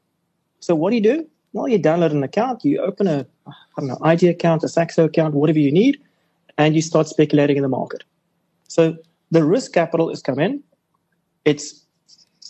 So 0.60 0.74
what 0.74 0.90
do 0.90 0.96
you 0.96 1.02
do? 1.02 1.28
Well, 1.52 1.68
you 1.68 1.78
download 1.78 2.10
an 2.10 2.22
account, 2.22 2.64
you 2.64 2.80
open 2.80 3.06
a, 3.06 3.26
I 3.46 3.52
don't 3.78 3.88
know, 3.88 3.98
IG 4.04 4.24
account, 4.24 4.62
a 4.64 4.68
Saxo 4.68 5.04
account, 5.04 5.34
whatever 5.34 5.58
you 5.58 5.72
need, 5.72 5.98
and 6.58 6.74
you 6.74 6.82
start 6.82 7.08
speculating 7.08 7.56
in 7.56 7.62
the 7.62 7.68
market. 7.68 8.04
So 8.68 8.96
the 9.30 9.44
risk 9.44 9.72
capital 9.72 10.10
is 10.10 10.22
come 10.22 10.38
in. 10.38 10.62
It's 11.44 11.84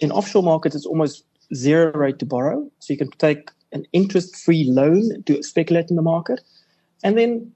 in 0.01 0.11
offshore 0.11 0.43
markets, 0.43 0.75
it's 0.75 0.87
almost 0.87 1.25
zero 1.55 1.93
rate 1.93 2.19
to 2.19 2.27
borrow. 2.27 2.69
So 2.81 2.93
you 2.93 2.99
can 2.99 3.11
take 3.13 3.51
an 3.73 3.85
interest 3.93 4.37
free 4.37 4.65
loan 4.65 5.23
to 5.25 5.43
speculate 5.43 5.91
in 5.91 5.97
the 5.97 6.03
market. 6.03 6.41
And 7.05 7.17
then 7.17 7.53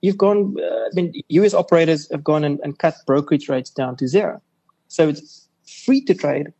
you've 0.00 0.18
gone, 0.18 0.56
uh, 0.58 0.86
I 0.86 0.90
mean, 0.94 1.12
US 1.28 1.54
operators 1.54 2.10
have 2.10 2.24
gone 2.24 2.44
and, 2.44 2.58
and 2.64 2.78
cut 2.78 2.94
brokerage 3.06 3.48
rates 3.48 3.70
down 3.70 3.96
to 3.96 4.08
zero. 4.08 4.40
So 4.88 5.08
it's 5.08 5.48
free 5.84 6.02
to 6.04 6.14
trade, 6.14 6.52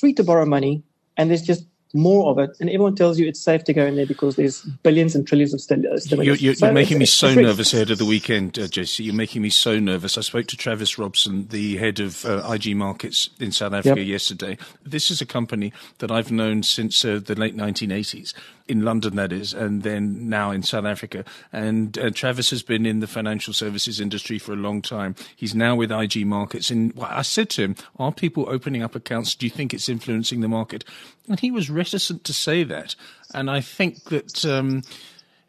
free 0.00 0.14
to 0.14 0.24
borrow 0.24 0.46
money, 0.46 0.82
and 1.16 1.30
there's 1.30 1.42
just 1.42 1.66
more 1.94 2.30
of 2.30 2.38
it, 2.38 2.56
and 2.60 2.68
everyone 2.68 2.94
tells 2.94 3.18
you 3.18 3.26
it's 3.26 3.40
safe 3.40 3.64
to 3.64 3.72
go 3.72 3.84
in 3.86 3.96
there 3.96 4.06
because 4.06 4.36
there's 4.36 4.62
billions 4.82 5.14
and 5.14 5.26
trillions 5.26 5.54
of 5.54 5.60
stimulus. 5.60 6.10
You're, 6.10 6.34
you're, 6.34 6.54
so 6.54 6.66
you're 6.66 6.74
making 6.74 6.98
me 6.98 7.06
so 7.06 7.34
nervous 7.34 7.72
ahead 7.72 7.90
of 7.90 7.98
the 7.98 8.04
weekend, 8.04 8.58
uh, 8.58 8.62
JC. 8.62 9.04
You're 9.04 9.14
making 9.14 9.42
me 9.42 9.50
so 9.50 9.78
nervous. 9.78 10.18
I 10.18 10.20
spoke 10.20 10.46
to 10.48 10.56
Travis 10.56 10.98
Robson, 10.98 11.48
the 11.48 11.76
head 11.76 12.00
of 12.00 12.24
uh, 12.24 12.48
IG 12.50 12.76
Markets 12.76 13.30
in 13.38 13.52
South 13.52 13.72
Africa, 13.72 14.00
yep. 14.00 14.08
yesterday. 14.08 14.58
This 14.84 15.10
is 15.10 15.20
a 15.20 15.26
company 15.26 15.72
that 15.98 16.10
I've 16.10 16.30
known 16.30 16.62
since 16.62 17.04
uh, 17.04 17.20
the 17.24 17.34
late 17.34 17.56
1980s 17.56 18.34
in 18.68 18.82
London, 18.82 19.16
that 19.16 19.32
is, 19.32 19.54
and 19.54 19.82
then 19.82 20.28
now 20.28 20.50
in 20.50 20.62
South 20.62 20.84
Africa. 20.84 21.24
And 21.52 21.96
uh, 21.98 22.10
Travis 22.10 22.50
has 22.50 22.62
been 22.62 22.84
in 22.84 23.00
the 23.00 23.06
financial 23.06 23.52
services 23.52 24.00
industry 24.00 24.38
for 24.38 24.52
a 24.52 24.56
long 24.56 24.82
time. 24.82 25.14
He's 25.34 25.54
now 25.54 25.76
with 25.76 25.92
IG 25.92 26.26
Markets. 26.26 26.70
And 26.70 26.92
I 27.00 27.22
said 27.22 27.50
to 27.50 27.62
him, 27.62 27.76
Are 27.98 28.12
people 28.12 28.46
opening 28.48 28.82
up 28.82 28.94
accounts? 28.94 29.34
Do 29.34 29.46
you 29.46 29.50
think 29.50 29.72
it's 29.72 29.88
influencing 29.88 30.40
the 30.40 30.48
market? 30.48 30.84
And 31.28 31.38
he 31.40 31.50
was 31.50 31.70
reticent 31.70 32.24
to 32.24 32.32
say 32.32 32.64
that. 32.64 32.94
And 33.34 33.50
I 33.50 33.60
think 33.60 34.04
that 34.04 34.44
um, 34.44 34.82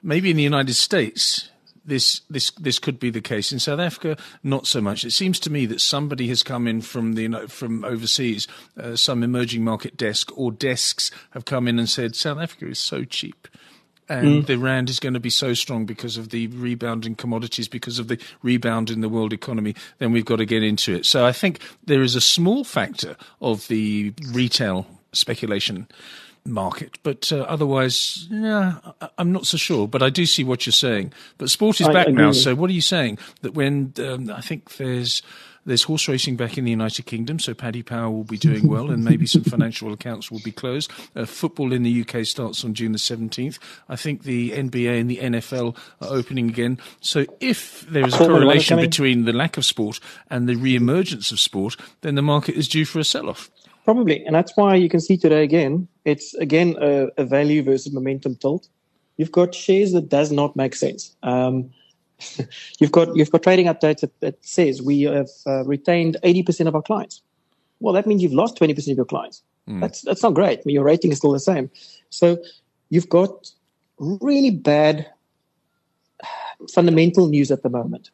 maybe 0.04 0.30
in 0.30 0.38
the 0.38 0.44
United 0.44 0.76
States, 0.76 1.50
this 1.88 2.22
this 2.30 2.52
this 2.52 2.78
could 2.78 3.00
be 3.00 3.10
the 3.10 3.22
case 3.22 3.52
in 3.52 3.60
South 3.60 3.80
Africa. 3.80 4.18
Not 4.44 4.68
so 4.68 4.82
much. 4.82 5.04
It 5.04 5.12
seems 5.12 5.40
to 5.42 5.50
me 5.50 5.66
that 5.68 5.82
somebody 5.82 6.28
has 6.28 6.44
come 6.44 6.68
in 6.68 6.82
from 6.82 7.14
the 7.14 7.48
from 7.48 7.84
overseas, 7.84 8.48
uh, 8.78 8.96
some 8.96 9.24
emerging 9.24 9.64
market 9.64 9.98
desk 9.98 10.38
or 10.38 10.52
desks 10.52 11.10
have 11.32 11.46
come 11.46 11.68
in 11.68 11.80
and 11.80 11.90
said 11.90 12.16
South 12.16 12.38
Africa 12.38 12.68
is 12.68 12.80
so 12.80 13.04
cheap. 13.04 13.48
And 14.10 14.44
mm. 14.44 14.46
the 14.46 14.58
rand 14.58 14.90
is 14.90 15.02
going 15.02 15.16
to 15.16 15.20
be 15.20 15.30
so 15.30 15.54
strong 15.54 15.86
because 15.86 16.16
of 16.16 16.30
the 16.30 16.48
rebound 16.48 17.06
in 17.06 17.16
commodities, 17.16 17.68
because 17.68 18.00
of 18.00 18.08
the 18.08 18.18
rebound 18.42 18.90
in 18.90 19.02
the 19.02 19.10
world 19.10 19.34
economy. 19.34 19.76
Then 19.98 20.14
we've 20.14 20.24
got 20.24 20.38
to 20.38 20.46
get 20.46 20.64
into 20.64 20.94
it. 20.96 21.06
So 21.06 21.26
I 21.26 21.34
think 21.34 21.60
there 21.84 22.02
is 22.02 22.16
a 22.16 22.22
small 22.22 22.64
factor 22.64 23.18
of 23.42 23.68
the 23.68 24.14
retail 24.32 24.88
speculation 25.12 25.88
market. 26.48 26.98
But 27.04 27.32
uh, 27.32 27.42
otherwise, 27.42 28.28
yeah, 28.30 28.76
I'm 29.18 29.32
not 29.32 29.46
so 29.46 29.58
sure. 29.58 29.88
But 29.88 30.02
I 30.02 30.10
do 30.10 30.26
see 30.26 30.44
what 30.44 30.66
you're 30.66 30.74
saying. 30.74 31.14
But 31.38 31.50
sport 31.50 31.82
is 31.82 31.88
I 31.88 31.94
back 31.94 32.08
agree. 32.08 32.24
now. 32.24 32.32
So 32.32 32.56
what 32.56 32.70
are 32.70 32.74
you 32.74 32.82
saying? 32.82 33.20
That 33.42 33.54
when 33.54 33.94
um, 34.00 34.30
I 34.32 34.42
think 34.42 34.78
there's 34.78 35.22
there's 35.68 35.84
horse 35.84 36.08
racing 36.08 36.38
back 36.38 36.58
in 36.58 36.64
the 36.64 36.72
United 36.72 37.06
Kingdom, 37.06 37.40
so 37.40 37.54
Paddy 37.54 37.84
Power 37.84 38.10
will 38.10 38.24
be 38.24 38.38
doing 38.38 38.68
well, 38.68 38.90
and 38.90 39.04
maybe 39.04 39.28
some 39.28 39.44
financial 39.44 39.92
accounts 39.92 40.32
will 40.32 40.40
be 40.40 40.52
closed. 40.52 40.90
Uh, 41.14 41.26
football 41.26 41.74
in 41.74 41.84
the 41.84 42.02
UK 42.02 42.26
starts 42.26 42.64
on 42.64 42.74
June 42.74 42.94
the 42.94 42.98
17th. 42.98 43.60
I 43.90 43.98
think 43.98 44.24
the 44.24 44.52
NBA 44.52 45.00
and 45.00 45.12
the 45.12 45.18
NFL 45.18 45.78
are 46.02 46.08
opening 46.08 46.48
again. 46.48 46.80
So 47.02 47.26
if 47.42 47.82
there 47.82 48.08
is 48.08 48.14
a 48.14 48.18
Formula 48.18 48.46
One 48.46 48.56
is 48.58 48.66
correlation 48.66 48.80
between 48.80 49.26
the 49.26 49.34
lack 49.34 49.58
of 49.58 49.66
sport 49.66 50.00
and 50.30 50.48
the 50.48 50.56
re-emergence 50.56 51.34
of 51.34 51.40
sport, 51.40 51.76
then 52.00 52.16
the 52.16 52.22
market 52.22 52.56
is 52.56 52.70
due 52.70 52.86
for 52.86 53.00
a 53.00 53.04
sell-off. 53.04 53.52
Probably, 53.84 54.26
and 54.26 54.34
that's 54.34 54.56
why 54.56 54.76
you 54.76 54.90
can 54.90 55.02
see 55.02 55.18
today 55.18 55.44
again. 55.44 55.88
It's 56.08 56.34
again 56.36 56.78
a, 56.80 57.10
a 57.18 57.26
value 57.26 57.62
versus 57.62 57.92
momentum 57.92 58.36
tilt. 58.36 58.70
You've 59.18 59.34
got 59.34 59.54
shares 59.54 59.92
that 59.92 60.08
does 60.08 60.32
not 60.32 60.56
make 60.56 60.74
sense. 60.74 61.14
Um, 61.22 61.72
you've 62.80 62.94
got 62.94 63.14
you've 63.14 63.30
got 63.30 63.44
trading 63.44 63.66
updates 63.66 64.00
that, 64.00 64.18
that 64.22 64.46
says 64.46 64.82
we 64.82 65.02
have 65.02 65.28
uh, 65.46 65.66
retained 65.66 66.16
eighty 66.24 66.44
percent 66.44 66.70
of 66.70 66.76
our 66.76 66.82
clients. 66.82 67.22
Well, 67.82 67.94
that 67.94 68.08
means 68.08 68.24
you've 68.24 68.40
lost 68.42 68.56
twenty 68.56 68.74
percent 68.74 68.94
of 68.94 69.00
your 69.00 69.06
clients. 69.06 69.44
That's 69.82 70.02
that's 70.02 70.24
not 70.24 70.34
great. 70.34 70.60
I 70.60 70.62
mean, 70.64 70.76
your 70.76 70.86
rating 70.86 71.12
is 71.12 71.18
still 71.18 71.34
the 71.34 71.42
same. 71.42 71.70
So 72.10 72.38
you've 72.90 73.10
got 73.10 73.52
really 74.00 74.52
bad 74.52 75.12
fundamental 76.74 77.28
news 77.28 77.52
at 77.52 77.64
the 77.64 77.70
moment. 77.70 78.12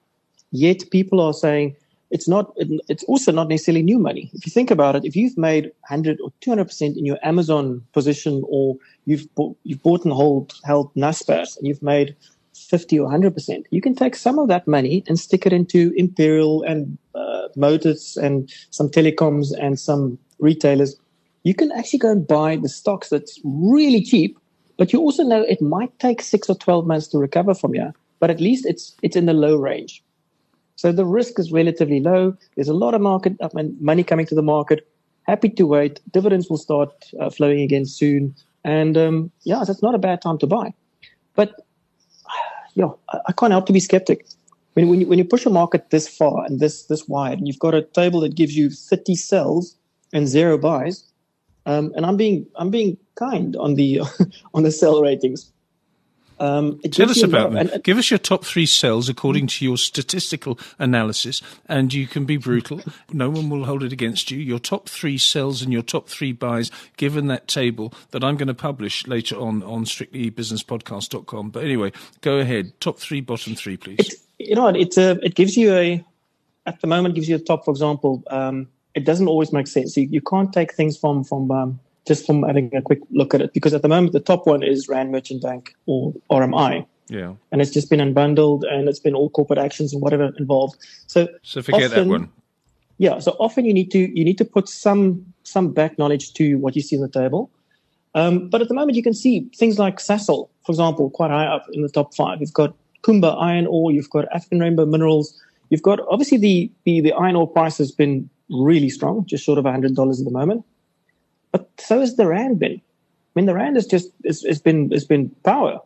Yet 0.51 0.89
people 0.89 1.21
are 1.21 1.33
saying 1.33 1.75
it's 2.13 2.27
not. 2.27 2.53
It's 2.87 3.03
also 3.05 3.31
not 3.31 3.49
necessarily 3.49 3.81
new 3.81 3.97
money. 3.97 4.29
If 4.33 4.45
you 4.45 4.51
think 4.51 4.69
about 4.69 4.95
it, 4.95 5.03
if 5.03 5.15
you've 5.15 5.37
made 5.37 5.65
100 5.89 6.21
or 6.21 6.31
200 6.41 6.65
percent 6.65 6.95
in 6.95 7.05
your 7.05 7.17
Amazon 7.23 7.83
position, 7.91 8.43
or 8.47 8.77
you've 9.05 9.27
bought, 9.33 9.57
you've 9.63 9.81
bought 9.81 10.05
and 10.05 10.13
hold 10.13 10.53
held 10.63 10.93
Naspers, 10.93 11.57
and 11.57 11.67
you've 11.67 11.81
made 11.81 12.15
50 12.53 12.99
or 12.99 13.05
100 13.05 13.33
percent, 13.33 13.65
you 13.71 13.81
can 13.81 13.95
take 13.95 14.15
some 14.15 14.37
of 14.37 14.47
that 14.47 14.67
money 14.67 15.03
and 15.07 15.19
stick 15.19 15.47
it 15.47 15.53
into 15.53 15.91
Imperial 15.97 16.61
and 16.61 16.97
uh, 17.15 17.47
Motus 17.55 18.15
and 18.15 18.53
some 18.69 18.89
telecoms 18.89 19.47
and 19.59 19.79
some 19.79 20.19
retailers. 20.37 20.95
You 21.41 21.55
can 21.55 21.71
actually 21.71 21.99
go 21.99 22.11
and 22.11 22.27
buy 22.27 22.57
the 22.57 22.69
stocks 22.69 23.09
that's 23.09 23.39
really 23.43 24.03
cheap, 24.03 24.37
but 24.77 24.93
you 24.93 24.99
also 24.99 25.23
know 25.23 25.41
it 25.41 25.61
might 25.63 25.97
take 25.97 26.21
six 26.21 26.47
or 26.47 26.55
12 26.55 26.85
months 26.85 27.07
to 27.07 27.17
recover 27.17 27.55
from 27.55 27.73
here. 27.73 27.91
But 28.19 28.29
at 28.29 28.39
least 28.39 28.67
it's 28.67 28.95
it's 29.01 29.15
in 29.15 29.25
the 29.25 29.33
low 29.33 29.57
range. 29.57 30.03
So 30.83 30.91
the 30.91 31.05
risk 31.05 31.39
is 31.39 31.49
relatively 31.49 32.01
low. 32.01 32.35
There's 32.55 32.67
a 32.67 32.73
lot 32.73 32.93
of 32.93 32.99
market 32.99 33.37
I 33.41 33.47
mean, 33.53 33.77
money 33.79 34.03
coming 34.03 34.25
to 34.25 34.35
the 34.35 34.43
market. 34.43 34.85
Happy 35.25 35.47
to 35.47 35.65
wait. 35.65 36.01
Dividends 36.11 36.49
will 36.49 36.57
start 36.57 36.91
uh, 37.21 37.29
flowing 37.29 37.61
again 37.61 37.85
soon. 37.85 38.35
And 38.65 38.97
um, 38.97 39.31
yeah, 39.43 39.63
that's 39.65 39.81
not 39.81 39.95
a 39.95 39.97
bad 39.97 40.21
time 40.21 40.37
to 40.39 40.45
buy. 40.45 40.73
But 41.35 41.55
yeah, 42.73 42.89
I, 43.13 43.19
I 43.27 43.31
can't 43.31 43.53
help 43.53 43.65
to 43.67 43.71
be 43.71 43.79
skeptic. 43.79 44.27
When, 44.73 44.89
when, 44.89 44.99
you, 44.99 45.07
when 45.07 45.17
you 45.17 45.23
push 45.23 45.45
a 45.45 45.49
market 45.49 45.89
this 45.89 46.05
far 46.05 46.43
and 46.43 46.59
this 46.59 46.83
this 46.87 47.07
wide, 47.07 47.37
and 47.37 47.47
you've 47.47 47.59
got 47.59 47.73
a 47.73 47.83
table 47.83 48.19
that 48.19 48.35
gives 48.35 48.57
you 48.57 48.69
30 48.69 49.15
sells 49.15 49.77
and 50.11 50.27
zero 50.27 50.57
buys, 50.57 51.05
um, 51.65 51.93
and 51.95 52.05
I'm 52.05 52.17
being 52.17 52.45
I'm 52.57 52.71
being 52.71 52.97
kind 53.15 53.55
on 53.55 53.75
the 53.75 54.01
on 54.53 54.63
the 54.63 54.71
sell 54.71 55.01
ratings. 55.01 55.49
Um, 56.39 56.79
it 56.83 56.93
Tell 56.93 57.09
us 57.09 57.21
about 57.23 57.51
them. 57.51 57.57
and- 57.59 57.69
and- 57.69 57.83
Give 57.83 57.97
us 57.97 58.09
your 58.11 58.17
top 58.17 58.43
three 58.45 58.65
cells 58.65 59.09
according 59.09 59.47
to 59.47 59.65
your 59.65 59.77
statistical 59.77 60.59
analysis, 60.79 61.41
and 61.67 61.93
you 61.93 62.07
can 62.07 62.25
be 62.25 62.37
brutal. 62.37 62.81
No 63.11 63.29
one 63.29 63.49
will 63.49 63.65
hold 63.65 63.83
it 63.83 63.93
against 63.93 64.31
you. 64.31 64.39
Your 64.39 64.59
top 64.59 64.89
three 64.89 65.17
cells 65.17 65.61
and 65.61 65.71
your 65.71 65.83
top 65.83 66.09
three 66.09 66.31
buys, 66.31 66.71
given 66.97 67.27
that 67.27 67.47
table 67.47 67.93
that 68.11 68.23
I'm 68.23 68.37
going 68.37 68.47
to 68.47 68.53
publish 68.55 69.05
later 69.07 69.35
on 69.39 69.61
on 69.63 69.85
strictlybusinesspodcast.com. 69.85 71.49
But 71.51 71.63
anyway, 71.63 71.91
go 72.21 72.39
ahead. 72.39 72.73
Top 72.79 72.97
three, 72.99 73.21
bottom 73.21 73.55
three, 73.55 73.77
please. 73.77 73.99
It, 73.99 74.13
you 74.39 74.55
know, 74.55 74.63
what, 74.63 74.75
it 74.77 74.97
uh, 74.97 75.15
it 75.21 75.35
gives 75.35 75.55
you 75.57 75.73
a 75.73 76.03
at 76.65 76.79
the 76.81 76.87
moment 76.87 77.15
gives 77.15 77.29
you 77.29 77.35
a 77.35 77.39
top. 77.39 77.65
For 77.65 77.71
example, 77.71 78.23
um, 78.29 78.67
it 78.95 79.05
doesn't 79.05 79.27
always 79.27 79.51
make 79.53 79.67
sense. 79.67 79.95
You, 79.97 80.07
you 80.09 80.21
can't 80.21 80.51
take 80.51 80.73
things 80.73 80.97
from 80.97 81.23
from 81.23 81.51
um, 81.51 81.79
just 82.05 82.25
from 82.25 82.43
having 82.43 82.73
a 82.75 82.81
quick 82.81 82.99
look 83.11 83.33
at 83.33 83.41
it 83.41 83.53
because 83.53 83.73
at 83.73 83.81
the 83.81 83.87
moment 83.87 84.13
the 84.13 84.19
top 84.19 84.45
one 84.45 84.63
is 84.63 84.87
Rand 84.89 85.11
Merchant 85.11 85.41
Bank 85.41 85.73
or 85.85 86.13
RMI, 86.29 86.85
yeah. 87.07 87.33
and 87.51 87.61
it's 87.61 87.71
just 87.71 87.89
been 87.89 87.99
unbundled 87.99 88.63
and 88.69 88.89
it's 88.89 88.99
been 88.99 89.15
all 89.15 89.29
corporate 89.29 89.59
actions 89.59 89.93
and 89.93 90.01
whatever 90.01 90.31
involved. 90.37 90.75
So 91.07 91.27
So 91.43 91.61
forget 91.61 91.91
that 91.91 92.07
one. 92.07 92.29
yeah, 92.97 93.19
so 93.19 93.35
often 93.39 93.65
you 93.65 93.73
need 93.73 93.91
to 93.91 93.99
you 94.17 94.25
need 94.25 94.37
to 94.37 94.45
put 94.45 94.67
some 94.67 95.25
some 95.43 95.71
back 95.71 95.97
knowledge 95.97 96.33
to 96.33 96.55
what 96.55 96.75
you 96.75 96.81
see 96.81 96.95
on 96.97 97.01
the 97.01 97.09
table. 97.09 97.49
Um, 98.15 98.47
but 98.49 98.61
at 98.61 98.67
the 98.67 98.75
moment, 98.75 98.95
you 98.95 99.01
can 99.01 99.13
see 99.13 99.49
things 99.55 99.79
like 99.79 99.97
Sasol, 99.97 100.47
for 100.65 100.71
example, 100.71 101.09
quite 101.09 101.31
high 101.31 101.47
up 101.47 101.65
in 101.73 101.81
the 101.81 101.89
top 101.89 102.13
five. 102.13 102.39
You've 102.41 102.53
got 102.53 102.75
Kumba 103.01 103.41
iron 103.41 103.65
ore, 103.65 103.91
you've 103.91 104.09
got 104.09 104.25
African 104.33 104.59
Rainbow 104.59 104.85
Minerals, 104.85 105.33
you've 105.69 105.81
got 105.81 105.99
obviously 106.09 106.37
the 106.37 106.71
the, 106.83 107.01
the 107.01 107.13
iron 107.13 107.35
ore 107.35 107.47
price 107.47 107.77
has 107.77 107.91
been 107.91 108.29
really 108.49 108.89
strong, 108.89 109.25
just 109.25 109.43
short 109.43 109.57
of 109.57 109.65
hundred 109.65 109.95
dollars 109.95 110.19
at 110.19 110.25
the 110.25 110.31
moment. 110.31 110.63
But 111.53 111.69
so 111.79 112.01
has 112.01 112.17
the 112.17 112.27
rand 112.27 112.59
been. 112.59 112.81
I 112.81 113.31
mean, 113.35 113.45
the 113.45 113.53
rand 113.53 113.77
has 113.77 113.87
just 113.87 114.09
it's, 114.25 114.43
it's 114.43 114.59
been 114.59 114.91
it's 114.91 115.05
been 115.05 115.29
power. 115.45 115.79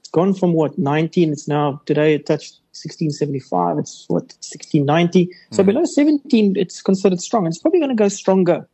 It's 0.00 0.08
gone 0.08 0.34
from 0.34 0.54
what 0.54 0.76
19. 0.76 1.30
It's 1.30 1.46
now 1.46 1.80
today 1.86 2.14
it 2.14 2.26
touched 2.26 2.54
1675. 2.72 3.78
It's 3.78 4.06
what 4.08 4.22
1690. 4.40 5.30
So 5.52 5.62
below 5.62 5.84
17, 5.84 6.56
it's 6.56 6.82
considered 6.82 7.20
strong. 7.20 7.46
It's 7.46 7.58
probably 7.58 7.78
going 7.78 7.90
to 7.90 7.94
go 7.94 8.08
stronger 8.08 8.66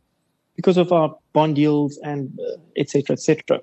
because 0.55 0.77
of 0.77 0.91
our 0.91 1.15
bond 1.33 1.57
yields 1.57 1.97
and 1.99 2.37
uh, 2.39 2.57
et 2.75 2.89
cetera, 2.89 3.13
et 3.13 3.19
cetera. 3.19 3.61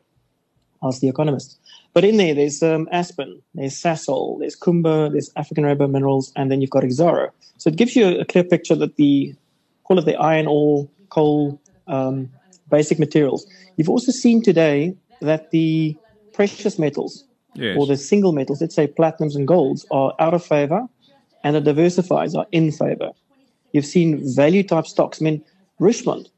Ask 0.83 1.01
the 1.01 1.09
economist. 1.09 1.59
But 1.95 2.05
in 2.05 2.19
there, 2.19 2.35
there's 2.35 2.63
um, 2.63 2.87
Aspen, 2.93 3.41
there's 3.55 3.75
Sasol, 3.75 4.39
there's 4.39 4.55
Kumba, 4.55 5.11
there's 5.11 5.31
African 5.37 5.65
Rainbow 5.65 5.87
Minerals, 5.87 6.31
and 6.37 6.51
then 6.51 6.61
you've 6.61 6.71
got 6.71 6.83
Exxaro. 6.83 7.31
So 7.57 7.69
it 7.69 7.77
gives 7.77 7.97
you 7.97 8.07
a, 8.07 8.19
a 8.21 8.25
clear 8.27 8.45
picture 8.45 8.75
that 8.75 8.97
the 8.97 9.35
call 9.85 9.99
it 9.99 10.05
the 10.05 10.17
iron 10.17 10.47
ore, 10.47 10.87
coal, 11.09 11.59
um, 11.87 12.29
basic 12.71 12.99
materials. 12.99 13.47
You've 13.77 13.89
also 13.89 14.13
seen 14.13 14.43
today 14.43 14.97
that 15.21 15.51
the 15.51 15.97
precious 16.33 16.79
metals 16.79 17.25
Yes. 17.55 17.77
or 17.79 17.87
the 17.87 17.97
single 17.97 18.33
metals, 18.33 18.61
let's 18.61 18.75
say 18.75 18.87
platinums 18.87 19.35
and 19.35 19.49
golds, 19.49 19.87
are 19.91 20.15
out 20.19 20.35
of 20.35 20.45
favor, 20.45 20.87
and 21.43 21.57
the 21.57 21.61
diversifiers 21.61 22.37
are 22.37 22.47
in 22.53 22.71
favor. 22.71 23.11
You've 23.73 23.87
seen 23.87 24.21
value 24.35 24.63
type 24.63 24.87
stocks. 24.87 25.23
I 25.23 25.25
mean, 25.25 25.45
Richemont, 25.81 26.29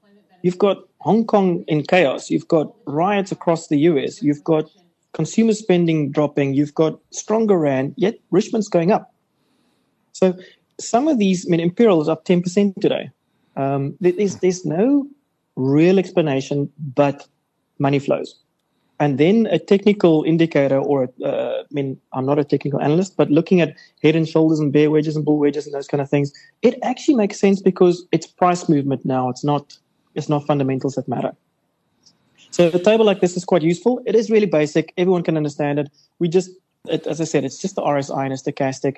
you've 0.42 0.58
got 0.58 0.78
Hong 1.00 1.24
Kong 1.24 1.64
in 1.66 1.82
chaos, 1.82 2.30
you've 2.30 2.48
got 2.48 2.72
riots 2.86 3.32
across 3.32 3.68
the 3.68 3.78
US, 3.90 4.22
you've 4.22 4.44
got 4.44 4.70
consumer 5.12 5.54
spending 5.54 6.10
dropping, 6.10 6.54
you've 6.54 6.74
got 6.74 6.98
stronger 7.10 7.58
rand, 7.58 7.94
yet 7.96 8.18
Richemont's 8.30 8.68
going 8.68 8.92
up. 8.92 9.12
So 10.12 10.36
some 10.80 11.08
of 11.08 11.18
these, 11.18 11.46
I 11.46 11.50
mean, 11.50 11.60
Imperial 11.60 12.00
is 12.00 12.08
up 12.08 12.24
10% 12.24 12.80
today. 12.80 13.10
Um, 13.56 13.96
there's, 14.00 14.36
there's 14.36 14.64
no 14.64 15.06
real 15.58 15.98
explanation 15.98 16.70
but 16.94 17.26
money 17.78 17.98
flows. 17.98 18.36
And 19.00 19.18
then 19.18 19.46
a 19.46 19.58
technical 19.58 20.24
indicator, 20.24 20.78
or 20.78 21.08
uh, 21.24 21.60
I 21.60 21.64
mean, 21.70 22.00
I'm 22.12 22.26
not 22.26 22.38
a 22.38 22.44
technical 22.44 22.80
analyst, 22.80 23.16
but 23.16 23.30
looking 23.30 23.60
at 23.60 23.76
head 24.02 24.16
and 24.16 24.28
shoulders 24.28 24.58
and 24.58 24.72
bear 24.72 24.90
wedges 24.90 25.14
and 25.14 25.24
bull 25.24 25.38
wedges 25.38 25.66
and 25.66 25.74
those 25.74 25.86
kind 25.86 26.00
of 26.00 26.10
things, 26.10 26.32
it 26.62 26.78
actually 26.82 27.14
makes 27.14 27.38
sense 27.38 27.62
because 27.62 28.06
it's 28.10 28.26
price 28.26 28.68
movement 28.68 29.04
now. 29.04 29.28
It's 29.28 29.44
not, 29.44 29.78
it's 30.16 30.28
not 30.28 30.46
fundamentals 30.46 30.96
that 30.96 31.06
matter. 31.06 31.32
So 32.50 32.68
a 32.68 32.78
table 32.78 33.04
like 33.04 33.20
this 33.20 33.36
is 33.36 33.44
quite 33.44 33.62
useful. 33.62 34.02
It 34.04 34.16
is 34.16 34.30
really 34.30 34.46
basic. 34.46 34.92
Everyone 34.96 35.22
can 35.22 35.36
understand 35.36 35.78
it. 35.78 35.90
We 36.18 36.28
just, 36.28 36.50
it, 36.86 37.06
as 37.06 37.20
I 37.20 37.24
said, 37.24 37.44
it's 37.44 37.58
just 37.58 37.76
the 37.76 37.82
RSI 37.82 38.24
and 38.24 38.32
a 38.32 38.36
stochastic. 38.36 38.96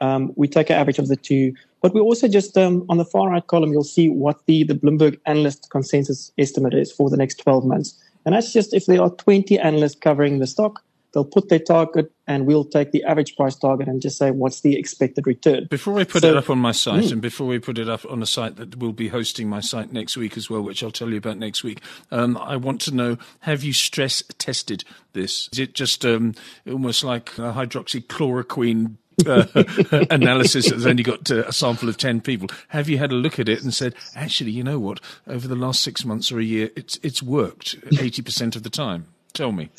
Um, 0.00 0.32
we 0.36 0.46
take 0.46 0.70
an 0.70 0.76
average 0.76 1.00
of 1.00 1.08
the 1.08 1.16
two, 1.16 1.54
but 1.82 1.92
we 1.92 2.00
also 2.00 2.28
just 2.28 2.56
um, 2.56 2.86
on 2.88 2.96
the 2.98 3.04
far 3.04 3.30
right 3.30 3.46
column, 3.46 3.72
you'll 3.72 3.84
see 3.84 4.08
what 4.08 4.46
the, 4.46 4.64
the 4.64 4.74
Bloomberg 4.74 5.18
analyst 5.26 5.68
consensus 5.70 6.32
estimate 6.38 6.74
is 6.74 6.92
for 6.92 7.10
the 7.10 7.16
next 7.16 7.36
12 7.36 7.64
months. 7.64 8.00
And 8.24 8.34
that's 8.34 8.52
just 8.52 8.72
if 8.72 8.86
there 8.86 9.02
are 9.02 9.10
20 9.10 9.58
analysts 9.58 9.96
covering 9.96 10.38
the 10.38 10.46
stock, 10.46 10.82
they'll 11.12 11.24
put 11.24 11.48
their 11.48 11.58
target 11.58 12.10
and 12.26 12.46
we'll 12.46 12.64
take 12.64 12.92
the 12.92 13.02
average 13.04 13.36
price 13.36 13.56
target 13.56 13.88
and 13.88 14.00
just 14.00 14.16
say 14.16 14.30
what's 14.30 14.60
the 14.60 14.78
expected 14.78 15.26
return. 15.26 15.66
Before 15.68 15.92
we 15.92 16.04
put 16.04 16.22
So- 16.22 16.30
it 16.30 16.36
up 16.36 16.48
on 16.48 16.58
my 16.58 16.72
site, 16.72 17.10
and 17.10 17.20
before 17.20 17.46
we 17.46 17.58
put 17.58 17.78
it 17.78 17.88
up 17.88 18.06
on 18.08 18.22
a 18.22 18.26
site 18.26 18.56
that 18.56 18.78
will 18.78 18.92
be 18.92 19.08
hosting 19.08 19.48
my 19.48 19.60
site 19.60 19.92
next 19.92 20.16
week 20.16 20.36
as 20.36 20.48
well, 20.48 20.62
which 20.62 20.82
I'll 20.82 20.90
tell 20.90 21.10
you 21.10 21.16
about 21.18 21.36
next 21.38 21.64
week, 21.64 21.80
um, 22.10 22.38
I 22.38 22.56
want 22.56 22.80
to 22.82 22.94
know: 22.94 23.18
Have 23.40 23.62
you 23.64 23.72
stress 23.72 24.22
tested 24.38 24.84
this? 25.12 25.48
Is 25.52 25.58
it 25.58 25.74
just 25.74 26.06
um, 26.06 26.34
almost 26.66 27.04
like 27.04 27.26
hydroxychloroquine? 27.34 28.96
Uh, 29.26 29.46
analysis 30.10 30.70
that's 30.70 30.86
only 30.86 31.02
got 31.02 31.30
uh, 31.30 31.44
a 31.46 31.52
sample 31.52 31.88
of 31.88 31.96
10 31.96 32.20
people 32.20 32.48
have 32.68 32.88
you 32.88 32.98
had 32.98 33.12
a 33.12 33.14
look 33.14 33.38
at 33.38 33.48
it 33.48 33.62
and 33.62 33.74
said 33.74 33.94
actually 34.14 34.50
you 34.50 34.62
know 34.62 34.78
what 34.78 35.00
over 35.26 35.46
the 35.46 35.56
last 35.56 35.82
six 35.82 36.04
months 36.04 36.32
or 36.32 36.38
a 36.38 36.44
year 36.44 36.70
it's 36.76 36.98
it's 37.02 37.22
worked 37.22 37.80
80% 37.90 38.56
of 38.56 38.62
the 38.62 38.70
time 38.70 39.06
tell 39.32 39.52
me 39.52 39.70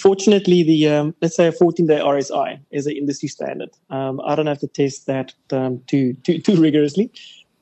Fortunately, 0.00 0.62
the 0.62 0.88
um, 0.88 1.14
let's 1.22 1.36
say 1.36 1.46
a 1.46 1.52
14-day 1.52 1.98
RSI 1.98 2.60
is 2.70 2.86
an 2.86 2.96
industry 2.96 3.28
standard. 3.28 3.70
Um, 3.90 4.20
I 4.24 4.34
don't 4.34 4.46
have 4.46 4.58
to 4.58 4.66
test 4.66 5.06
that 5.06 5.32
um, 5.50 5.82
too, 5.86 6.14
too 6.24 6.40
too 6.40 6.56
rigorously. 6.56 7.10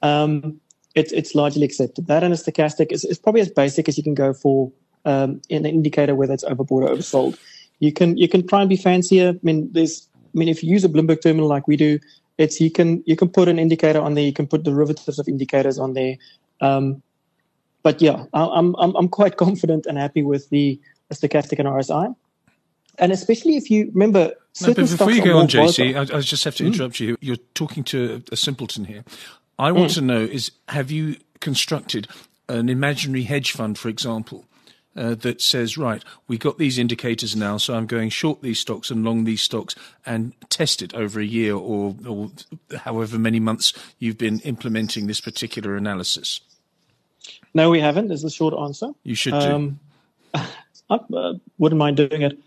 Um, 0.03 0.61
it's 0.95 1.13
it's 1.13 1.35
largely 1.35 1.65
accepted. 1.65 2.07
That 2.09 2.25
and 2.25 2.35
a 2.35 2.37
stochastic 2.37 2.91
is, 2.91 3.05
is 3.05 3.19
probably 3.19 3.43
as 3.43 3.51
basic 3.51 3.89
as 3.89 3.97
you 3.97 4.03
can 4.03 4.15
go 4.15 4.33
for 4.33 4.73
um, 5.05 5.41
an 5.51 5.67
indicator 5.67 6.15
whether 6.15 6.35
it's 6.35 6.45
overbought 6.45 6.89
or 6.89 6.89
oversold. 6.89 7.39
You 7.79 7.93
can 7.93 8.17
you 8.17 8.29
can 8.29 8.47
try 8.47 8.61
and 8.61 8.69
be 8.69 8.77
fancier. 8.77 9.31
I 9.31 9.39
mean, 9.43 9.71
there's 9.73 10.09
I 10.35 10.39
mean, 10.39 10.49
if 10.49 10.63
you 10.63 10.71
use 10.71 10.85
a 10.85 10.89
Bloomberg 10.89 11.23
terminal 11.23 11.49
like 11.49 11.67
we 11.67 11.77
do, 11.77 11.99
it's 12.39 12.61
you 12.61 12.71
can 12.71 13.03
you 13.07 13.17
can 13.17 13.29
put 13.29 13.49
an 13.49 13.59
indicator 13.59 14.01
on 14.01 14.15
there. 14.15 14.25
You 14.25 14.33
can 14.33 14.47
put 14.47 14.63
derivatives 14.63 15.19
of 15.19 15.29
indicators 15.29 15.79
on 15.79 15.95
there. 15.95 16.17
Um, 16.61 17.03
but 17.83 18.01
yeah, 18.01 18.25
I'm 18.33 18.75
I'm 18.77 18.95
I'm 18.97 19.09
quite 19.09 19.37
confident 19.45 19.87
and 19.87 19.99
happy 19.99 20.23
with 20.23 20.49
the 20.51 20.81
stochastic 21.13 21.59
and 21.59 21.69
RSI. 21.69 22.15
And 22.99 23.13
especially 23.13 23.57
if 23.57 23.71
you 23.71 23.91
remember, 23.95 24.35
no, 24.61 24.75
but 24.75 24.77
before 24.77 25.11
you 25.11 25.25
go 25.25 25.39
on, 25.39 25.49
JC, 25.49 25.95
I, 25.95 26.19
I, 26.19 26.21
just 26.21 26.45
have 26.45 26.55
to 26.57 26.65
hmm? 26.65 26.73
interrupt 26.73 26.97
mm. 26.97 27.01
you. 27.01 27.17
You're 27.21 27.37
talking 27.55 27.83
to 27.85 28.23
a 28.31 28.37
simpleton 28.37 28.85
here. 28.85 29.05
I 29.59 29.73
want 29.73 29.93
mm. 29.93 29.95
to 29.95 30.01
know 30.03 30.21
is 30.21 30.53
have 30.69 30.91
you 30.91 31.17
constructed 31.41 32.09
an 32.49 32.69
imaginary 32.69 33.23
hedge 33.23 33.53
fund, 33.53 33.79
for 33.79 33.89
example, 33.89 34.45
uh, 34.97 35.15
that 35.15 35.41
says, 35.41 35.79
right, 35.79 36.05
we 36.27 36.37
got 36.37 36.59
these 36.59 36.79
indicators 36.79 37.37
now, 37.37 37.57
so 37.57 37.75
I'm 37.75 37.87
going 37.87 38.11
short 38.11 38.43
these 38.43 38.59
stocks 38.59 38.91
and 38.91 39.05
long 39.05 39.25
these 39.25 39.43
stocks 39.43 39.75
and 40.05 40.33
test 40.49 40.83
it 40.83 40.95
over 40.95 41.21
a 41.21 41.25
year 41.25 41.55
or, 41.55 41.95
or 42.07 42.31
however 42.79 43.19
many 43.19 43.41
months 43.41 43.73
you've 43.99 44.19
been 44.19 44.41
implementing 44.41 45.07
this 45.07 45.21
particular 45.21 45.77
analysis? 45.77 46.41
No, 47.55 47.71
we 47.71 47.81
haven't. 47.81 48.11
Is 48.11 48.23
the 48.23 48.31
short 48.31 48.55
answer. 48.55 48.91
You 49.03 49.15
should 49.15 49.33
do. 49.33 49.39
Um, 49.39 49.81
I 50.35 50.99
uh, 51.15 51.35
wouldn't 51.59 51.79
mind 51.79 51.97
doing 51.97 52.23
it. 52.23 52.39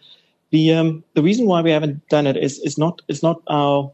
The 0.52 0.74
um, 0.74 1.04
the 1.14 1.24
reason 1.24 1.46
why 1.46 1.62
we 1.62 1.72
haven't 1.72 2.08
done 2.10 2.28
it 2.28 2.38
is 2.38 2.60
is 2.60 2.78
not 2.78 3.02
it's 3.08 3.24
not 3.24 3.42
our 3.48 3.92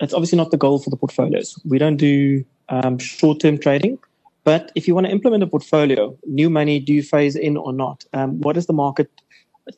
it's 0.00 0.12
obviously 0.12 0.36
not 0.36 0.50
the 0.50 0.56
goal 0.56 0.78
for 0.78 0.90
the 0.90 0.96
portfolios. 0.96 1.58
We 1.64 1.78
don't 1.78 1.96
do 1.96 2.44
um, 2.68 2.98
short 2.98 3.40
term 3.40 3.58
trading. 3.58 3.98
But 4.44 4.70
if 4.74 4.86
you 4.86 4.94
want 4.94 5.06
to 5.06 5.12
implement 5.12 5.42
a 5.42 5.46
portfolio, 5.46 6.16
new 6.26 6.50
money, 6.50 6.78
do 6.78 6.92
you 6.92 7.02
phase 7.02 7.34
in 7.34 7.56
or 7.56 7.72
not? 7.72 8.04
Um, 8.12 8.40
what 8.40 8.54
does 8.54 8.66
the 8.66 8.74
market 8.74 9.10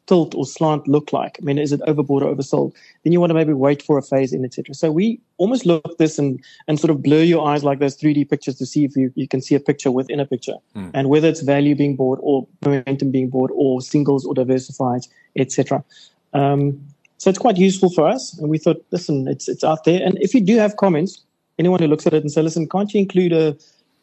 tilt 0.06 0.35
or 0.35 0.44
slant 0.44 0.88
look 0.88 1.12
like? 1.12 1.38
I 1.40 1.44
mean, 1.44 1.58
is 1.58 1.73
it 1.73 1.80
overbought 1.82 2.23
or 2.23 2.35
oversold? 2.35 2.75
Then 3.04 3.12
you 3.12 3.20
want 3.20 3.30
to 3.30 3.35
maybe 3.35 3.52
wait 3.52 3.82
for 3.82 3.96
a 3.96 4.02
phase 4.02 4.32
in, 4.32 4.44
etc. 4.44 4.75
So 4.75 4.90
we 4.90 5.20
almost 5.38 5.66
look 5.66 5.87
at 5.88 5.99
this 5.99 6.18
and, 6.18 6.42
and 6.66 6.80
sort 6.80 6.90
of 6.90 7.02
blur 7.02 7.23
your 7.23 7.46
eyes 7.46 7.62
like 7.62 7.78
those 7.78 7.96
3D 7.96 8.28
pictures 8.28 8.56
to 8.56 8.66
see 8.66 8.85
if 8.85 8.96
you, 8.96 9.12
you 9.14 9.28
can 9.28 9.40
see 9.40 9.54
a 9.54 9.61
picture 9.61 9.90
within 9.92 10.18
a 10.18 10.26
picture 10.26 10.56
mm. 10.75 10.90
and 10.92 11.08
whether 11.08 11.28
it's 11.28 11.42
value 11.42 11.76
being 11.76 11.94
bought 11.94 12.18
or 12.23 12.46
momentum 12.64 13.12
being 13.12 13.30
bought 13.30 13.50
or 13.54 13.80
singles 13.80 14.26
or 14.26 14.35
diversified, 14.35 15.02
etc. 15.37 15.85
Um, 16.32 16.80
so 17.18 17.30
it's 17.30 17.38
quite 17.38 17.56
useful 17.56 17.90
for 17.90 18.08
us. 18.08 18.37
And 18.38 18.50
we 18.50 18.58
thought, 18.58 18.85
listen, 18.90 19.28
it's, 19.28 19.49
it's 19.49 19.64
out 19.64 19.85
there. 19.85 20.04
And 20.04 20.18
if 20.20 20.35
you 20.35 20.40
do 20.40 20.58
have 20.58 20.76
comments, 20.76 21.23
anyone 21.58 21.80
who 21.80 21.87
looks 21.87 22.06
at 22.06 22.12
it 22.12 22.23
and 22.23 22.30
says, 22.30 22.44
listen, 22.44 22.68
can't 22.68 22.92
you 22.92 23.00
include 23.00 23.32
a, 23.32 23.56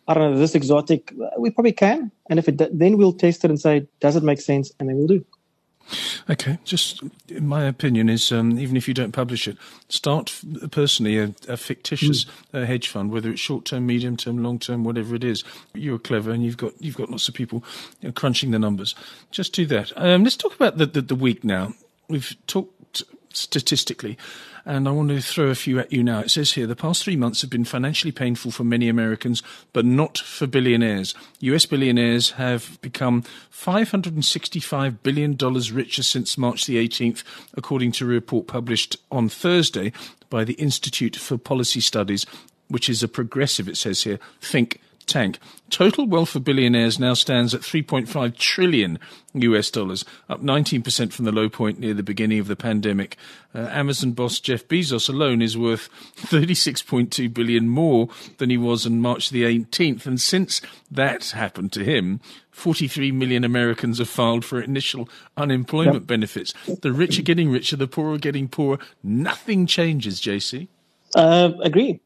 I 0.07 0.13
don't 0.13 0.33
know, 0.33 0.39
this 0.39 0.55
exotic, 0.55 1.13
we 1.37 1.49
probably 1.49 1.71
can. 1.71 2.11
And 2.29 2.39
if 2.39 2.47
it, 2.47 2.57
then 2.77 2.97
we'll 2.97 3.13
test 3.13 3.45
it 3.45 3.49
and 3.49 3.59
say, 3.59 3.87
does 3.99 4.15
it 4.15 4.23
make 4.23 4.41
sense? 4.41 4.71
And 4.79 4.89
then 4.89 4.97
we'll 4.97 5.07
do. 5.07 5.25
Okay, 6.29 6.59
just 6.63 7.01
my 7.41 7.65
opinion 7.65 8.07
is 8.07 8.31
um, 8.31 8.57
even 8.57 8.77
if 8.77 8.87
you 8.87 8.93
don't 8.93 9.11
publish 9.11 9.47
it, 9.47 9.57
start 9.89 10.41
personally 10.71 11.17
a, 11.19 11.33
a 11.49 11.57
fictitious 11.57 12.25
mm. 12.25 12.29
uh, 12.53 12.65
hedge 12.65 12.87
fund, 12.87 13.11
whether 13.11 13.29
it's 13.29 13.41
short 13.41 13.65
term, 13.65 13.85
medium 13.85 14.15
term, 14.15 14.41
long 14.41 14.59
term, 14.59 14.85
whatever 14.85 15.13
it 15.15 15.23
is. 15.23 15.43
You're 15.73 15.99
clever 15.99 16.31
and 16.31 16.43
you've 16.43 16.57
got 16.57 16.73
you've 16.81 16.95
got 16.95 17.09
lots 17.09 17.27
of 17.27 17.33
people 17.33 17.63
you 17.99 18.07
know, 18.07 18.13
crunching 18.13 18.51
the 18.51 18.59
numbers. 18.59 18.95
Just 19.31 19.53
do 19.53 19.65
that. 19.67 19.91
Um, 19.97 20.23
let's 20.23 20.37
talk 20.37 20.55
about 20.55 20.77
the, 20.77 20.85
the, 20.85 21.01
the 21.01 21.15
week 21.15 21.43
now. 21.43 21.73
We've 22.07 22.35
talked 22.47 23.03
statistically. 23.33 24.17
And 24.65 24.87
I 24.87 24.91
want 24.91 25.09
to 25.09 25.21
throw 25.21 25.47
a 25.47 25.55
few 25.55 25.79
at 25.79 25.91
you 25.91 26.03
now. 26.03 26.19
It 26.19 26.31
says 26.31 26.53
here 26.53 26.65
the 26.65 26.75
past 26.75 27.03
three 27.03 27.17
months 27.17 27.41
have 27.41 27.49
been 27.49 27.65
financially 27.65 28.13
painful 28.13 28.51
for 28.51 28.63
many 28.63 28.87
Americans, 28.87 29.43
but 29.73 29.83
not 29.83 30.17
for 30.17 30.47
billionaires. 30.47 31.13
US 31.41 31.65
billionaires 31.65 32.31
have 32.31 32.79
become 32.81 33.23
$565 33.51 34.97
billion 35.03 35.35
richer 35.35 36.03
since 36.03 36.37
March 36.37 36.65
the 36.65 36.77
18th, 36.87 37.23
according 37.55 37.91
to 37.93 38.05
a 38.05 38.07
report 38.07 38.47
published 38.47 38.95
on 39.11 39.27
Thursday 39.27 39.91
by 40.29 40.45
the 40.45 40.53
Institute 40.53 41.17
for 41.17 41.37
Policy 41.37 41.81
Studies, 41.81 42.25
which 42.69 42.87
is 42.87 43.03
a 43.03 43.07
progressive, 43.07 43.67
it 43.67 43.77
says 43.77 44.03
here, 44.03 44.19
think 44.41 44.79
tank. 45.05 45.39
Total 45.69 46.05
wealth 46.05 46.29
for 46.29 46.39
billionaires 46.39 46.99
now 46.99 47.13
stands 47.13 47.53
at 47.53 47.61
3.5 47.61 48.37
trillion 48.37 48.99
US 49.33 49.71
dollars, 49.71 50.05
up 50.29 50.41
19% 50.41 51.11
from 51.11 51.25
the 51.25 51.31
low 51.31 51.49
point 51.49 51.79
near 51.79 51.93
the 51.93 52.03
beginning 52.03 52.39
of 52.39 52.47
the 52.47 52.55
pandemic. 52.55 53.17
Uh, 53.55 53.67
Amazon 53.71 54.11
boss 54.11 54.39
Jeff 54.39 54.67
Bezos 54.67 55.09
alone 55.09 55.41
is 55.41 55.57
worth 55.57 55.89
36.2 56.17 57.33
billion 57.33 57.67
more 57.67 58.09
than 58.37 58.49
he 58.49 58.57
was 58.57 58.85
on 58.85 59.01
March 59.01 59.29
the 59.29 59.43
18th. 59.43 60.05
And 60.05 60.21
since 60.21 60.61
that 60.91 61.31
happened 61.31 61.71
to 61.73 61.83
him, 61.83 62.19
43 62.51 63.11
million 63.11 63.43
Americans 63.43 63.97
have 63.97 64.09
filed 64.09 64.45
for 64.45 64.61
initial 64.61 65.09
unemployment 65.35 66.01
yep. 66.01 66.07
benefits. 66.07 66.53
The 66.81 66.93
rich 66.93 67.17
are 67.17 67.23
getting 67.23 67.49
richer, 67.49 67.75
the 67.75 67.87
poor 67.87 68.13
are 68.13 68.19
getting 68.19 68.47
poorer. 68.47 68.77
Nothing 69.01 69.65
changes, 69.65 70.21
JC. 70.21 70.67
Uh, 71.15 71.51
agree 71.61 71.99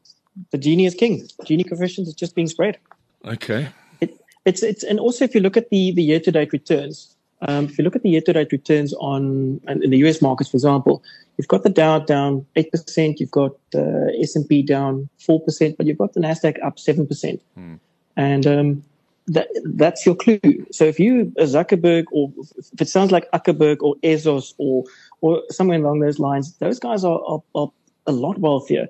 the 0.50 0.58
Gini 0.58 0.86
is 0.86 0.94
king. 0.94 1.26
Gini 1.44 1.68
coefficient 1.68 2.08
is 2.08 2.14
just 2.14 2.34
being 2.34 2.48
spread. 2.48 2.78
Okay. 3.24 3.68
It, 4.00 4.20
it's 4.44 4.62
it's 4.62 4.84
and 4.84 5.00
also 5.00 5.24
if 5.24 5.34
you 5.34 5.40
look 5.40 5.56
at 5.56 5.70
the 5.70 5.92
the 5.92 6.02
year 6.02 6.20
to 6.20 6.32
date 6.32 6.52
returns, 6.52 7.14
um, 7.42 7.66
if 7.66 7.78
you 7.78 7.84
look 7.84 7.96
at 7.96 8.02
the 8.02 8.10
year 8.10 8.20
to 8.22 8.32
date 8.32 8.52
returns 8.52 8.94
on 8.94 9.60
in 9.68 9.90
the 9.90 9.98
US 9.98 10.22
markets, 10.22 10.50
for 10.50 10.56
example, 10.56 11.02
you've 11.36 11.48
got 11.48 11.62
the 11.62 11.70
Dow 11.70 11.98
down 11.98 12.46
eight 12.56 12.70
percent, 12.70 13.20
you've 13.20 13.30
got 13.30 13.52
the 13.70 14.16
S 14.20 14.36
and 14.36 14.48
P 14.48 14.62
down 14.62 15.08
four 15.18 15.40
percent, 15.40 15.76
but 15.76 15.86
you've 15.86 15.98
got 15.98 16.14
the 16.14 16.20
Nasdaq 16.20 16.62
up 16.64 16.78
seven 16.78 17.06
percent, 17.06 17.40
hmm. 17.54 17.74
and 18.16 18.46
um, 18.46 18.82
that 19.28 19.48
that's 19.64 20.04
your 20.06 20.14
clue. 20.14 20.40
So 20.72 20.84
if 20.84 20.98
you 20.98 21.32
a 21.36 21.44
Zuckerberg 21.44 22.04
or 22.12 22.32
if 22.58 22.80
it 22.80 22.88
sounds 22.88 23.12
like 23.12 23.30
Zuckerberg 23.32 23.78
or 23.82 23.94
Bezos 23.96 24.54
or 24.58 24.84
or 25.20 25.42
somewhere 25.50 25.78
along 25.78 26.00
those 26.00 26.18
lines, 26.18 26.56
those 26.58 26.78
guys 26.78 27.04
are, 27.04 27.20
are, 27.26 27.42
are 27.54 27.70
a 28.06 28.12
lot 28.12 28.38
wealthier. 28.38 28.88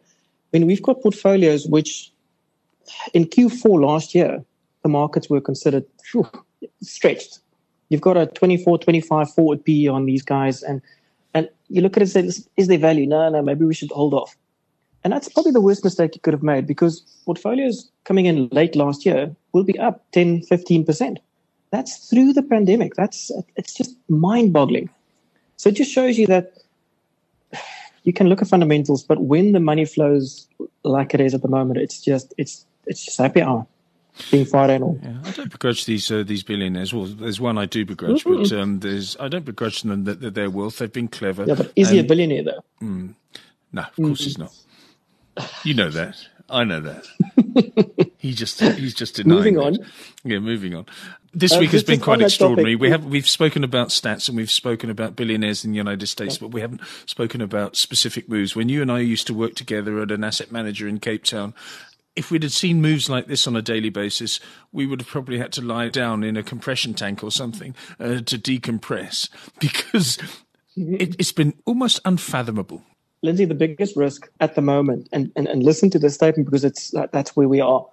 I 0.52 0.58
mean, 0.58 0.66
we've 0.66 0.82
got 0.82 1.02
portfolios 1.02 1.66
which 1.66 2.12
in 3.12 3.26
Q4 3.26 3.84
last 3.84 4.14
year, 4.14 4.42
the 4.82 4.88
markets 4.88 5.28
were 5.28 5.40
considered 5.40 5.84
whew, 6.10 6.28
stretched. 6.82 7.40
You've 7.90 8.00
got 8.00 8.16
a 8.16 8.26
24, 8.26 8.78
25 8.78 9.34
forward 9.34 9.64
PE 9.64 9.86
on 9.86 10.06
these 10.06 10.22
guys, 10.22 10.62
and 10.62 10.80
and 11.34 11.48
you 11.68 11.82
look 11.82 11.96
at 11.96 12.02
it 12.02 12.16
and 12.16 12.32
say, 12.32 12.42
is 12.56 12.68
there 12.68 12.78
value? 12.78 13.06
No, 13.06 13.28
no, 13.28 13.42
maybe 13.42 13.64
we 13.64 13.74
should 13.74 13.90
hold 13.90 14.14
off. 14.14 14.36
And 15.04 15.12
that's 15.12 15.28
probably 15.28 15.52
the 15.52 15.60
worst 15.60 15.84
mistake 15.84 16.14
you 16.14 16.20
could 16.20 16.32
have 16.32 16.42
made 16.42 16.66
because 16.66 17.00
portfolios 17.24 17.88
coming 18.04 18.26
in 18.26 18.48
late 18.48 18.74
last 18.74 19.06
year 19.06 19.34
will 19.52 19.62
be 19.62 19.78
up 19.78 20.04
10, 20.12 20.42
15%. 20.42 21.18
That's 21.70 22.08
through 22.08 22.32
the 22.32 22.42
pandemic. 22.42 22.94
That's 22.94 23.30
it's 23.56 23.74
just 23.74 23.94
mind 24.08 24.52
boggling. 24.52 24.88
So 25.56 25.68
it 25.68 25.76
just 25.76 25.92
shows 25.92 26.18
you 26.18 26.26
that 26.28 26.54
you 28.08 28.14
can 28.14 28.30
look 28.30 28.40
at 28.40 28.48
fundamentals, 28.48 29.02
but 29.02 29.20
when 29.20 29.52
the 29.52 29.60
money 29.60 29.84
flows 29.84 30.48
like 30.82 31.12
it 31.12 31.20
is 31.20 31.34
at 31.34 31.42
the 31.42 31.48
moment, 31.48 31.78
it's 31.78 32.00
just 32.00 32.32
it's 32.38 32.64
it's 32.86 33.04
just 33.04 33.18
happy 33.18 33.42
hour 33.42 33.66
being 34.30 34.46
Friday 34.46 34.76
and 34.76 34.84
all. 34.84 34.98
Yeah, 35.02 35.18
I 35.24 35.30
don't 35.32 35.52
begrudge 35.52 35.84
these 35.84 36.10
uh, 36.10 36.22
these 36.22 36.42
billionaires. 36.42 36.94
Well, 36.94 37.04
there's 37.04 37.38
one 37.38 37.58
I 37.58 37.66
do 37.66 37.84
begrudge, 37.84 38.24
mm-hmm. 38.24 38.44
but 38.44 38.52
um, 38.58 38.80
there's 38.80 39.14
I 39.20 39.28
don't 39.28 39.44
begrudge 39.44 39.82
them 39.82 40.04
that, 40.04 40.22
that 40.22 40.32
their 40.32 40.48
wealth. 40.48 40.78
They've 40.78 40.90
been 40.90 41.08
clever. 41.08 41.44
Yeah, 41.44 41.54
but 41.54 41.70
is 41.76 41.88
and, 41.88 41.96
he 41.96 42.00
a 42.00 42.04
billionaire 42.04 42.44
though? 42.44 42.64
Mm, 42.80 43.14
no, 43.72 43.82
of 43.82 43.94
course 43.94 43.98
mm-hmm. 43.98 44.24
he's 44.24 44.38
not. 44.38 44.54
You 45.64 45.74
know 45.74 45.90
that. 45.90 46.16
I 46.48 46.64
know 46.64 46.80
that. 46.80 47.06
he 48.18 48.32
just 48.32 48.60
he's 48.60 48.94
just 48.94 49.16
denying. 49.16 49.36
Moving 49.36 49.58
on. 49.58 49.76
Yeah, 50.24 50.38
moving 50.38 50.74
on. 50.74 50.86
This 51.34 51.54
uh, 51.54 51.58
week 51.58 51.70
has 51.70 51.82
been 51.82 52.00
quite 52.00 52.20
extraordinary. 52.20 52.74
We 52.76 52.90
have 52.90 53.04
we've 53.04 53.28
spoken 53.28 53.64
about 53.64 53.88
stats 53.88 54.28
and 54.28 54.36
we've 54.36 54.50
spoken 54.50 54.90
about 54.90 55.16
billionaires 55.16 55.64
in 55.64 55.72
the 55.72 55.76
United 55.76 56.06
States, 56.06 56.36
yeah. 56.36 56.40
but 56.40 56.48
we 56.48 56.60
haven't 56.60 56.80
spoken 57.06 57.40
about 57.40 57.76
specific 57.76 58.28
moves. 58.28 58.56
When 58.56 58.68
you 58.68 58.82
and 58.82 58.90
I 58.90 59.00
used 59.00 59.26
to 59.28 59.34
work 59.34 59.54
together 59.54 60.00
at 60.00 60.10
an 60.10 60.24
asset 60.24 60.50
manager 60.50 60.88
in 60.88 61.00
Cape 61.00 61.24
Town, 61.24 61.54
if 62.16 62.30
we'd 62.30 62.42
had 62.42 62.52
seen 62.52 62.82
moves 62.82 63.08
like 63.08 63.26
this 63.26 63.46
on 63.46 63.54
a 63.54 63.62
daily 63.62 63.90
basis, 63.90 64.40
we 64.72 64.86
would 64.86 65.00
have 65.00 65.08
probably 65.08 65.38
had 65.38 65.52
to 65.52 65.62
lie 65.62 65.88
down 65.88 66.24
in 66.24 66.36
a 66.36 66.42
compression 66.42 66.92
tank 66.92 67.22
or 67.22 67.30
something 67.30 67.74
uh, 68.00 68.20
to 68.22 68.38
decompress 68.38 69.28
because 69.60 70.16
mm-hmm. 70.76 70.94
it, 70.94 71.14
it's 71.18 71.32
been 71.32 71.54
almost 71.64 72.00
unfathomable 72.04 72.82
Lindsay, 73.22 73.44
the 73.44 73.54
biggest 73.54 73.96
risk 73.96 74.28
at 74.40 74.54
the 74.54 74.62
moment, 74.62 75.08
and, 75.12 75.32
and, 75.34 75.48
and 75.48 75.62
listen 75.62 75.90
to 75.90 75.98
this 75.98 76.14
statement 76.14 76.46
because 76.46 76.64
it's 76.64 76.94
that's 77.12 77.34
where 77.34 77.48
we 77.48 77.60
are. 77.60 77.84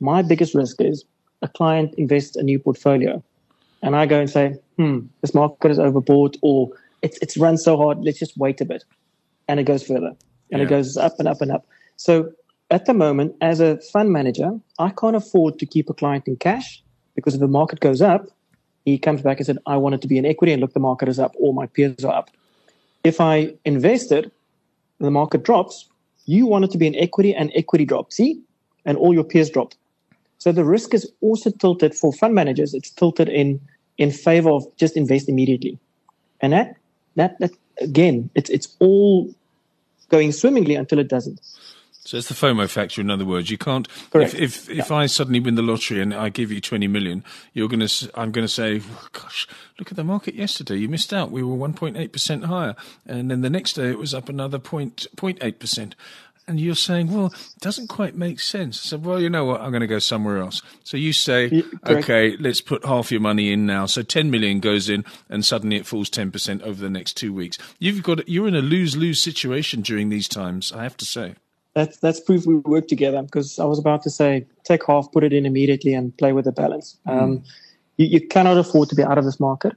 My 0.00 0.22
biggest 0.22 0.54
risk 0.54 0.80
is 0.80 1.04
a 1.42 1.48
client 1.48 1.94
invests 1.96 2.36
a 2.36 2.42
new 2.42 2.58
portfolio, 2.58 3.22
and 3.82 3.94
I 3.94 4.06
go 4.06 4.18
and 4.18 4.28
say, 4.28 4.56
"Hmm, 4.76 5.00
this 5.20 5.34
market 5.34 5.70
is 5.70 5.78
overbought, 5.78 6.36
or 6.42 6.70
it's 7.02 7.18
it's 7.22 7.36
run 7.36 7.56
so 7.56 7.76
hard. 7.76 8.04
Let's 8.04 8.18
just 8.18 8.36
wait 8.36 8.60
a 8.60 8.64
bit," 8.64 8.82
and 9.46 9.60
it 9.60 9.64
goes 9.64 9.84
further, 9.84 10.12
and 10.50 10.60
yeah. 10.60 10.62
it 10.62 10.68
goes 10.68 10.96
up 10.96 11.14
and 11.20 11.28
up 11.28 11.40
and 11.40 11.52
up. 11.52 11.66
So 11.96 12.32
at 12.70 12.86
the 12.86 12.94
moment, 12.94 13.36
as 13.40 13.60
a 13.60 13.76
fund 13.92 14.10
manager, 14.10 14.58
I 14.80 14.90
can't 14.90 15.14
afford 15.14 15.60
to 15.60 15.66
keep 15.66 15.88
a 15.88 15.94
client 15.94 16.26
in 16.26 16.36
cash 16.36 16.82
because 17.14 17.34
if 17.34 17.40
the 17.40 17.46
market 17.46 17.78
goes 17.78 18.02
up, 18.02 18.26
he 18.84 18.98
comes 18.98 19.22
back 19.22 19.36
and 19.36 19.46
said, 19.46 19.58
"I 19.66 19.76
want 19.76 19.94
it 19.94 20.02
to 20.02 20.08
be 20.08 20.18
in 20.18 20.26
equity," 20.26 20.52
and 20.52 20.60
look, 20.60 20.72
the 20.72 20.80
market 20.80 21.08
is 21.08 21.20
up, 21.20 21.32
or 21.38 21.54
my 21.54 21.66
peers 21.66 22.04
are 22.04 22.12
up. 22.12 22.30
If 23.04 23.20
I 23.20 23.54
invested 23.64 24.32
the 25.00 25.10
market 25.10 25.42
drops, 25.42 25.88
you 26.26 26.46
want 26.46 26.64
it 26.64 26.70
to 26.70 26.78
be 26.78 26.86
an 26.86 26.94
equity 26.96 27.34
and 27.34 27.50
equity 27.54 27.84
drop. 27.84 28.12
See? 28.12 28.40
And 28.84 28.96
all 28.98 29.14
your 29.14 29.24
peers 29.24 29.50
drop. 29.50 29.72
So 30.38 30.52
the 30.52 30.64
risk 30.64 30.92
is 30.94 31.10
also 31.20 31.50
tilted 31.50 31.94
for 31.94 32.12
fund 32.12 32.34
managers. 32.34 32.74
It's 32.74 32.90
tilted 32.90 33.28
in 33.28 33.60
in 33.98 34.10
favor 34.10 34.50
of 34.50 34.64
just 34.76 34.96
invest 34.96 35.28
immediately. 35.28 35.78
And 36.40 36.52
that, 36.52 36.76
that, 37.16 37.38
that 37.38 37.52
again, 37.80 38.30
it's, 38.34 38.50
it's 38.50 38.76
all 38.80 39.32
going 40.08 40.32
swimmingly 40.32 40.74
until 40.74 40.98
it 40.98 41.08
doesn't. 41.08 41.40
So 42.04 42.18
it's 42.18 42.28
the 42.28 42.34
FOMO 42.34 42.68
factor. 42.68 43.00
In 43.00 43.10
other 43.10 43.24
words, 43.24 43.50
you 43.50 43.56
can't. 43.56 43.88
Correct. 44.10 44.34
If 44.34 44.68
if, 44.68 44.78
if 44.78 44.92
I 44.92 45.06
suddenly 45.06 45.40
win 45.40 45.54
the 45.54 45.62
lottery 45.62 46.00
and 46.02 46.12
I 46.12 46.28
give 46.28 46.52
you 46.52 46.60
twenty 46.60 46.86
million, 46.86 47.24
you're 47.54 47.68
going 47.68 47.86
to. 47.86 48.10
I'm 48.14 48.30
going 48.30 48.46
to 48.46 48.52
say, 48.52 48.82
oh, 48.84 49.08
"Gosh, 49.12 49.48
look 49.78 49.90
at 49.90 49.96
the 49.96 50.04
market 50.04 50.34
yesterday. 50.34 50.76
You 50.76 50.88
missed 50.88 51.14
out. 51.14 51.30
We 51.30 51.42
were 51.42 51.54
one 51.54 51.72
point 51.72 51.96
eight 51.96 52.12
percent 52.12 52.44
higher, 52.44 52.76
and 53.06 53.30
then 53.30 53.40
the 53.40 53.50
next 53.50 53.72
day 53.72 53.88
it 53.88 53.98
was 53.98 54.12
up 54.12 54.28
another 54.28 54.58
point 54.58 55.06
point 55.16 55.38
eight 55.40 55.58
percent." 55.58 55.96
And 56.46 56.60
you're 56.60 56.74
saying, 56.74 57.10
"Well, 57.10 57.28
it 57.28 57.60
doesn't 57.60 57.86
quite 57.86 58.16
make 58.16 58.38
sense." 58.38 58.84
I 58.84 58.84
said, 58.90 59.04
well, 59.06 59.18
you 59.18 59.30
know 59.30 59.46
what? 59.46 59.62
I'm 59.62 59.70
going 59.70 59.80
to 59.80 59.86
go 59.86 59.98
somewhere 59.98 60.36
else. 60.36 60.60
So 60.82 60.98
you 60.98 61.14
say, 61.14 61.46
Yeah, 61.46 61.62
"Okay, 61.86 62.36
let's 62.36 62.60
put 62.60 62.84
half 62.84 63.10
your 63.10 63.22
money 63.22 63.50
in 63.50 63.64
now." 63.64 63.86
So 63.86 64.02
ten 64.02 64.30
million 64.30 64.60
goes 64.60 64.90
in, 64.90 65.06
and 65.30 65.42
suddenly 65.42 65.76
it 65.76 65.86
falls 65.86 66.10
ten 66.10 66.30
percent 66.30 66.60
over 66.60 66.82
the 66.82 66.90
next 66.90 67.14
two 67.16 67.32
weeks. 67.32 67.56
You've 67.78 68.02
got. 68.02 68.28
You're 68.28 68.46
in 68.48 68.54
a 68.54 68.60
lose 68.60 68.94
lose 68.94 69.22
situation 69.22 69.80
during 69.80 70.10
these 70.10 70.28
times. 70.28 70.70
I 70.70 70.82
have 70.82 70.98
to 70.98 71.06
say. 71.06 71.36
That's 71.74 71.96
that's 71.98 72.20
proof 72.20 72.46
we 72.46 72.56
work 72.56 72.88
together. 72.88 73.22
Because 73.22 73.58
I 73.58 73.64
was 73.64 73.78
about 73.78 74.02
to 74.02 74.10
say, 74.10 74.46
take 74.64 74.86
half, 74.86 75.10
put 75.12 75.24
it 75.24 75.32
in 75.32 75.44
immediately, 75.44 75.92
and 75.94 76.16
play 76.16 76.32
with 76.32 76.44
the 76.44 76.52
balance. 76.52 76.96
Um, 77.06 77.42
you, 77.96 78.06
you 78.06 78.26
cannot 78.26 78.56
afford 78.58 78.88
to 78.90 78.94
be 78.94 79.02
out 79.02 79.18
of 79.18 79.24
this 79.24 79.40
market. 79.40 79.74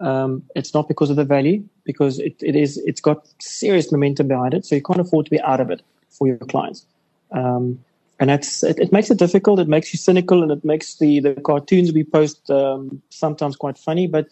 Um, 0.00 0.42
it's 0.54 0.74
not 0.74 0.88
because 0.88 1.10
of 1.10 1.16
the 1.16 1.24
value, 1.24 1.64
because 1.84 2.18
it, 2.18 2.36
it 2.40 2.56
is 2.56 2.78
it's 2.78 3.00
got 3.00 3.26
serious 3.40 3.90
momentum 3.90 4.28
behind 4.28 4.54
it. 4.54 4.64
So 4.64 4.74
you 4.74 4.82
can't 4.82 5.00
afford 5.00 5.26
to 5.26 5.30
be 5.30 5.40
out 5.40 5.60
of 5.60 5.70
it 5.70 5.82
for 6.08 6.26
your 6.26 6.38
clients. 6.38 6.86
Um, 7.32 7.78
and 8.20 8.30
that's 8.30 8.62
it, 8.62 8.78
it 8.78 8.92
makes 8.92 9.10
it 9.10 9.18
difficult. 9.18 9.58
It 9.58 9.68
makes 9.68 9.92
you 9.92 9.98
cynical, 9.98 10.42
and 10.42 10.52
it 10.52 10.64
makes 10.64 10.96
the 10.96 11.20
the 11.20 11.34
cartoons 11.34 11.92
we 11.92 12.04
post 12.04 12.48
um, 12.48 13.02
sometimes 13.10 13.56
quite 13.56 13.76
funny. 13.76 14.06
But 14.06 14.28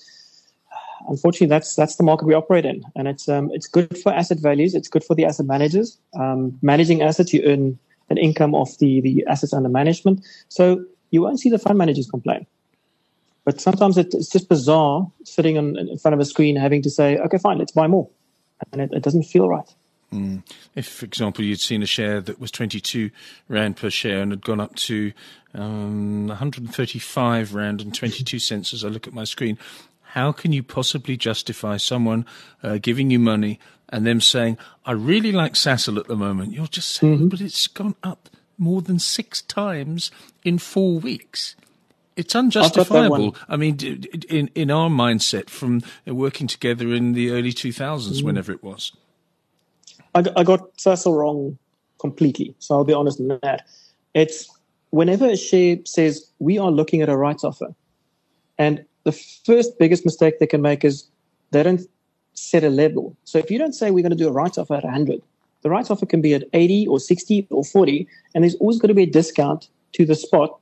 unfortunately, 1.09 1.49
that's 1.49 1.75
that's 1.75 1.97
the 1.97 2.03
market 2.03 2.27
we 2.27 2.35
operate 2.35 2.65
in, 2.65 2.83
and 2.97 3.09
it's 3.09 3.29
um, 3.29 3.51
it's 3.53 3.67
good 3.67 3.97
for 3.99 4.13
asset 4.13 4.39
values. 4.39 4.75
It's 4.75 4.89
good 4.89 5.05
for 5.05 5.15
the 5.15 5.25
asset 5.25 5.47
managers. 5.47 5.99
Um, 6.19 6.59
managing 6.63 7.03
assets, 7.03 7.33
you 7.33 7.43
earn 7.45 7.79
an 8.11 8.19
income 8.19 8.55
off 8.55 8.79
the 8.79 9.01
the 9.01 9.25
assets 9.27 9.53
under 9.53 9.69
management. 9.69 10.25
So 10.49 10.85
you 11.11 11.23
won't 11.23 11.41
see 11.41 11.51
the 11.51 11.59
fund 11.59 11.79
managers 11.79 12.09
complain. 12.09 12.47
But 13.45 13.61
sometimes 13.61 13.99
it, 13.99 14.15
it's 14.15 14.31
just 14.31 14.49
bizarre 14.49 15.11
sitting 15.25 15.59
on, 15.59 15.77
in 15.77 15.99
front 15.99 16.15
of 16.15 16.21
a 16.21 16.25
screen 16.25 16.55
having 16.55 16.81
to 16.83 16.91
say, 16.91 17.19
okay, 17.19 17.39
fine, 17.39 17.59
let's 17.59 17.73
buy 17.73 17.89
more, 17.89 18.09
and 18.73 18.81
it, 18.81 18.93
it 18.93 19.03
doesn't 19.03 19.25
feel 19.25 19.49
right. 19.49 19.69
If, 20.75 20.87
for 20.87 21.07
example, 21.07 21.45
you'd 21.45 21.61
seen 21.61 21.83
a 21.83 21.87
share 21.87 22.21
that 22.21 22.39
was 22.39 22.51
22 22.51 23.11
rand 23.49 23.79
per 23.79 23.89
share 23.89 24.21
and 24.21 24.31
had 24.31 24.43
gone 24.43 24.61
up 24.61 24.75
to 24.77 25.13
um, 25.55 26.27
135 26.29 27.55
rand 27.55 27.81
and 27.81 27.95
22 27.95 28.39
cents 28.39 28.75
as 28.75 28.85
I 28.85 28.89
look 28.89 29.07
at 29.07 29.15
my 29.15 29.25
screen, 29.25 29.59
how 30.13 30.31
can 30.33 30.53
you 30.53 30.63
possibly 30.63 31.17
justify 31.17 31.77
someone 31.79 32.27
uh, 32.63 32.79
giving 32.81 33.11
you 33.11 33.19
money 33.19 33.59
and 33.89 34.07
them 34.07 34.21
saying, 34.21 34.59
"I 34.85 34.93
really 34.93 35.33
like 35.33 35.55
Sasol 35.55 35.99
at 35.99 36.07
the 36.07 36.17
moment"? 36.17 36.53
You're 36.53 36.67
just 36.67 36.89
saying, 36.91 37.29
but 37.31 37.41
it's 37.41 37.67
gone 37.67 37.95
up 38.03 38.29
more 38.59 38.83
than 38.83 38.99
six 38.99 39.41
times 39.43 40.11
in 40.45 40.59
four 40.59 40.99
weeks. 40.99 41.57
It's 42.15 42.35
unjustifiable. 42.35 43.35
I 43.49 43.57
mean, 43.57 43.79
in 44.29 44.49
in 44.55 44.71
our 44.71 44.91
mindset 44.91 45.49
from 45.49 45.83
uh, 46.07 46.15
working 46.15 46.47
together 46.47 46.93
in 46.93 47.15
the 47.15 47.31
early 47.31 47.53
2000s, 47.53 48.23
whenever 48.23 48.53
it 48.53 48.63
was. 48.63 48.93
I, 50.15 50.21
got- 50.21 50.39
I 50.39 50.43
got 50.45 50.77
Sasol 50.77 51.17
wrong 51.17 51.59
completely. 51.99 52.55
So 52.59 52.75
I'll 52.75 52.85
be 52.85 52.93
honest 52.93 53.19
in 53.19 53.29
that. 53.29 53.67
It's 54.13 54.47
whenever 54.91 55.27
a 55.27 55.37
share 55.39 55.79
says 55.87 56.31
we 56.39 56.59
are 56.59 56.71
looking 56.71 57.01
at 57.01 57.09
a 57.09 57.17
rights 57.17 57.45
offer, 57.45 57.75
and 58.59 58.85
the 59.05 59.13
first 59.13 59.79
biggest 59.79 60.05
mistake 60.05 60.39
they 60.39 60.47
can 60.47 60.63
make 60.63 60.85
is 60.85 61.09
they 61.51 61.63
don't 61.63 61.83
set 62.35 62.65
a 62.65 62.71
level. 62.71 63.17
So 63.25 63.39
if 63.39 63.51
you 63.51 63.59
don't 63.59 63.75
say 63.75 63.91
we're 63.91 64.03
going 64.03 64.17
to 64.17 64.25
do 64.25 64.29
a 64.29 64.33
rights 64.33 64.59
offer 64.59 64.75
at 64.75 64.85
100, 64.85 65.21
the 65.63 65.71
rights 65.71 65.91
offer 65.91 66.07
can 66.07 66.21
be 66.21 66.35
at 66.35 66.45
80 66.53 66.87
or 66.89 66.99
60 66.99 67.47
or 67.51 67.65
40, 67.65 68.07
and 68.35 68.45
there's 68.45 68.57
always 68.57 68.79
going 68.79 68.89
to 68.89 68.95
be 68.95 69.05
a 69.05 69.11
discount 69.11 69.69
to 69.93 70.05
the 70.05 70.15
spot. 70.15 70.59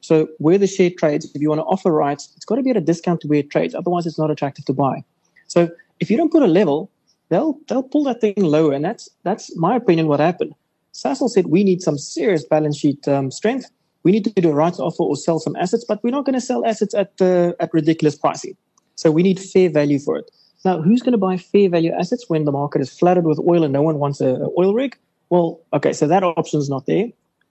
So 0.00 0.28
where 0.38 0.58
the 0.58 0.66
share 0.66 0.90
trades, 0.90 1.30
if 1.34 1.42
you 1.42 1.48
want 1.48 1.60
to 1.60 1.64
offer 1.64 1.92
rights, 1.92 2.32
it's 2.36 2.44
got 2.44 2.56
to 2.56 2.62
be 2.62 2.70
at 2.70 2.76
a 2.76 2.80
discount 2.80 3.20
to 3.22 3.28
where 3.28 3.40
it 3.40 3.50
trades. 3.50 3.74
Otherwise, 3.74 4.06
it's 4.06 4.18
not 4.18 4.30
attractive 4.30 4.64
to 4.66 4.72
buy. 4.72 5.04
So 5.48 5.68
if 6.00 6.10
you 6.10 6.16
don't 6.16 6.32
put 6.32 6.42
a 6.42 6.46
level, 6.46 6.90
they'll 7.28 7.58
they'll 7.68 7.82
pull 7.82 8.04
that 8.04 8.20
thing 8.20 8.34
lower, 8.36 8.72
and 8.72 8.84
that's 8.84 9.08
that's 9.24 9.54
my 9.56 9.76
opinion. 9.76 10.06
What 10.06 10.20
happened? 10.20 10.54
Sasol 10.94 11.28
said 11.28 11.48
we 11.48 11.64
need 11.64 11.82
some 11.82 11.98
serious 11.98 12.44
balance 12.44 12.76
sheet 12.76 13.06
um, 13.08 13.30
strength. 13.30 13.70
We 14.04 14.12
need 14.12 14.24
to 14.24 14.30
do 14.30 14.50
a 14.50 14.54
rights 14.54 14.78
offer 14.78 15.02
or 15.02 15.16
sell 15.16 15.38
some 15.38 15.56
assets, 15.56 15.84
but 15.86 16.02
we're 16.02 16.10
not 16.10 16.24
going 16.24 16.34
to 16.34 16.40
sell 16.40 16.64
assets 16.64 16.94
at 16.94 17.12
uh, 17.20 17.52
at 17.60 17.72
ridiculous 17.72 18.16
pricing. 18.16 18.56
So 18.94 19.10
we 19.10 19.22
need 19.22 19.38
fair 19.38 19.70
value 19.70 19.98
for 19.98 20.16
it. 20.16 20.30
Now, 20.64 20.80
who's 20.80 21.02
going 21.02 21.12
to 21.12 21.18
buy 21.18 21.36
fair 21.36 21.68
value 21.68 21.92
assets 21.92 22.24
when 22.28 22.44
the 22.44 22.52
market 22.52 22.80
is 22.80 22.90
flooded 22.90 23.24
with 23.24 23.38
oil 23.38 23.62
and 23.62 23.72
no 23.72 23.82
one 23.82 23.98
wants 23.98 24.20
a, 24.20 24.34
a 24.34 24.48
oil 24.58 24.74
rig? 24.74 24.96
Well, 25.30 25.60
okay, 25.72 25.92
so 25.92 26.06
that 26.06 26.24
option's 26.24 26.68
not 26.68 26.86
there. 26.86 27.08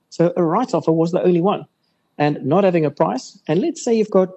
So 0.10 0.34
a 0.36 0.44
rights 0.44 0.74
offer 0.74 0.92
was 0.92 1.12
the 1.12 1.24
only 1.24 1.42
one, 1.42 1.66
and 2.18 2.44
not 2.46 2.64
having 2.64 2.86
a 2.86 2.92
price. 2.92 3.40
And 3.48 3.62
let's 3.62 3.84
say 3.84 3.94
you've 3.94 4.10
got 4.10 4.30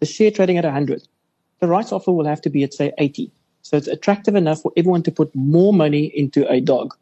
the 0.00 0.06
share 0.06 0.30
trading 0.30 0.58
at 0.58 0.64
100, 0.64 1.06
the 1.60 1.66
rights 1.66 1.92
offer 1.92 2.12
will 2.12 2.26
have 2.26 2.40
to 2.42 2.50
be 2.50 2.62
at 2.62 2.74
say 2.74 2.92
80. 2.98 3.30
So 3.62 3.76
it's 3.76 3.88
attractive 3.88 4.34
enough 4.34 4.62
for 4.62 4.72
everyone 4.76 5.02
to 5.04 5.10
put 5.10 5.34
more 5.34 5.72
money 5.72 6.04
into 6.14 6.50
a 6.50 6.60
dog. 6.60 6.94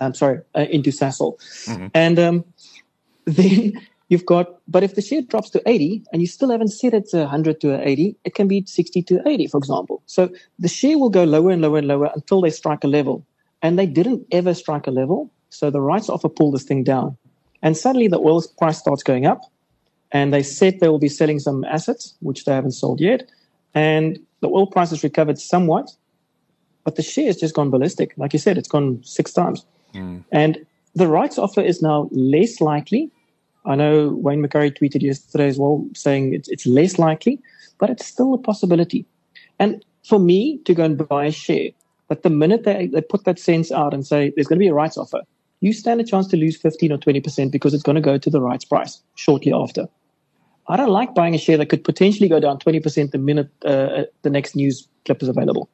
I'm 0.00 0.14
sorry, 0.14 0.40
uh, 0.54 0.66
into 0.70 0.90
Sasol. 0.90 1.38
And 1.92 2.18
um, 2.18 2.44
then 3.28 3.80
you've 4.08 4.26
got, 4.26 4.58
but 4.66 4.82
if 4.82 4.94
the 4.94 5.02
share 5.02 5.22
drops 5.22 5.50
to 5.50 5.62
80 5.66 6.04
and 6.12 6.22
you 6.22 6.28
still 6.28 6.50
haven't 6.50 6.68
set 6.68 6.94
it 6.94 7.08
to 7.10 7.18
100 7.18 7.60
to 7.60 7.86
80, 7.86 8.16
it 8.24 8.34
can 8.34 8.48
be 8.48 8.64
60 8.66 9.02
to 9.02 9.22
80, 9.26 9.46
for 9.48 9.58
example. 9.58 10.02
So 10.06 10.30
the 10.58 10.68
share 10.68 10.98
will 10.98 11.10
go 11.10 11.24
lower 11.24 11.50
and 11.50 11.62
lower 11.62 11.78
and 11.78 11.88
lower 11.88 12.10
until 12.14 12.40
they 12.40 12.50
strike 12.50 12.84
a 12.84 12.88
level. 12.88 13.24
And 13.62 13.78
they 13.78 13.86
didn't 13.86 14.26
ever 14.32 14.54
strike 14.54 14.86
a 14.86 14.90
level. 14.90 15.30
So 15.50 15.70
the 15.70 15.80
rights 15.80 16.08
offer 16.08 16.28
pulled 16.28 16.54
this 16.54 16.64
thing 16.64 16.84
down. 16.84 17.16
And 17.62 17.76
suddenly 17.76 18.08
the 18.08 18.18
oil 18.18 18.42
price 18.58 18.78
starts 18.78 19.02
going 19.02 19.26
up. 19.26 19.40
And 20.12 20.32
they 20.32 20.42
said 20.42 20.80
they 20.80 20.88
will 20.88 20.98
be 20.98 21.08
selling 21.08 21.38
some 21.38 21.64
assets, 21.64 22.14
which 22.20 22.44
they 22.44 22.52
haven't 22.52 22.72
sold 22.72 23.00
yet. 23.00 23.28
And 23.74 24.18
the 24.40 24.48
oil 24.48 24.66
price 24.66 24.90
has 24.90 25.02
recovered 25.02 25.38
somewhat, 25.38 25.90
but 26.84 26.96
the 26.96 27.02
share 27.02 27.26
has 27.26 27.36
just 27.36 27.54
gone 27.54 27.70
ballistic. 27.70 28.14
Like 28.16 28.32
you 28.32 28.38
said, 28.38 28.56
it's 28.56 28.68
gone 28.68 29.02
six 29.02 29.32
times. 29.32 29.66
Mm. 29.94 30.24
And 30.32 30.64
the 30.94 31.06
rights 31.06 31.38
offer 31.38 31.60
is 31.60 31.82
now 31.82 32.08
less 32.12 32.60
likely. 32.60 33.10
I 33.68 33.74
know 33.74 34.08
Wayne 34.08 34.42
McCurrie 34.42 34.76
tweeted 34.76 35.02
yesterday 35.02 35.46
as 35.46 35.58
well 35.58 35.86
saying 35.94 36.32
it's, 36.32 36.48
it's 36.48 36.66
less 36.66 36.98
likely, 36.98 37.40
but 37.78 37.90
it's 37.90 38.06
still 38.06 38.32
a 38.32 38.38
possibility. 38.38 39.06
And 39.58 39.84
for 40.04 40.18
me 40.18 40.58
to 40.64 40.74
go 40.74 40.84
and 40.84 41.06
buy 41.06 41.26
a 41.26 41.30
share, 41.30 41.70
that 42.08 42.22
the 42.22 42.30
minute 42.30 42.64
they, 42.64 42.86
they 42.86 43.02
put 43.02 43.24
that 43.24 43.38
SENS 43.38 43.70
out 43.70 43.92
and 43.92 44.06
say 44.06 44.32
there's 44.34 44.46
going 44.46 44.58
to 44.58 44.64
be 44.64 44.68
a 44.68 44.74
rights 44.74 44.96
offer, 44.96 45.20
you 45.60 45.74
stand 45.74 46.00
a 46.00 46.04
chance 46.04 46.26
to 46.28 46.36
lose 46.38 46.56
15 46.56 46.92
or 46.92 46.98
20% 46.98 47.52
because 47.52 47.74
it's 47.74 47.82
going 47.82 47.96
to 47.96 48.00
go 48.00 48.16
to 48.16 48.30
the 48.30 48.40
rights 48.40 48.64
price 48.64 49.02
shortly 49.16 49.52
after. 49.52 49.86
I 50.68 50.76
don't 50.76 50.90
like 50.90 51.14
buying 51.14 51.34
a 51.34 51.38
share 51.38 51.58
that 51.58 51.66
could 51.66 51.84
potentially 51.84 52.28
go 52.28 52.40
down 52.40 52.58
20% 52.58 53.10
the 53.10 53.18
minute 53.18 53.50
uh, 53.64 54.04
the 54.22 54.30
next 54.30 54.56
news 54.56 54.88
clip 55.04 55.22
is 55.22 55.28
available. 55.28 55.68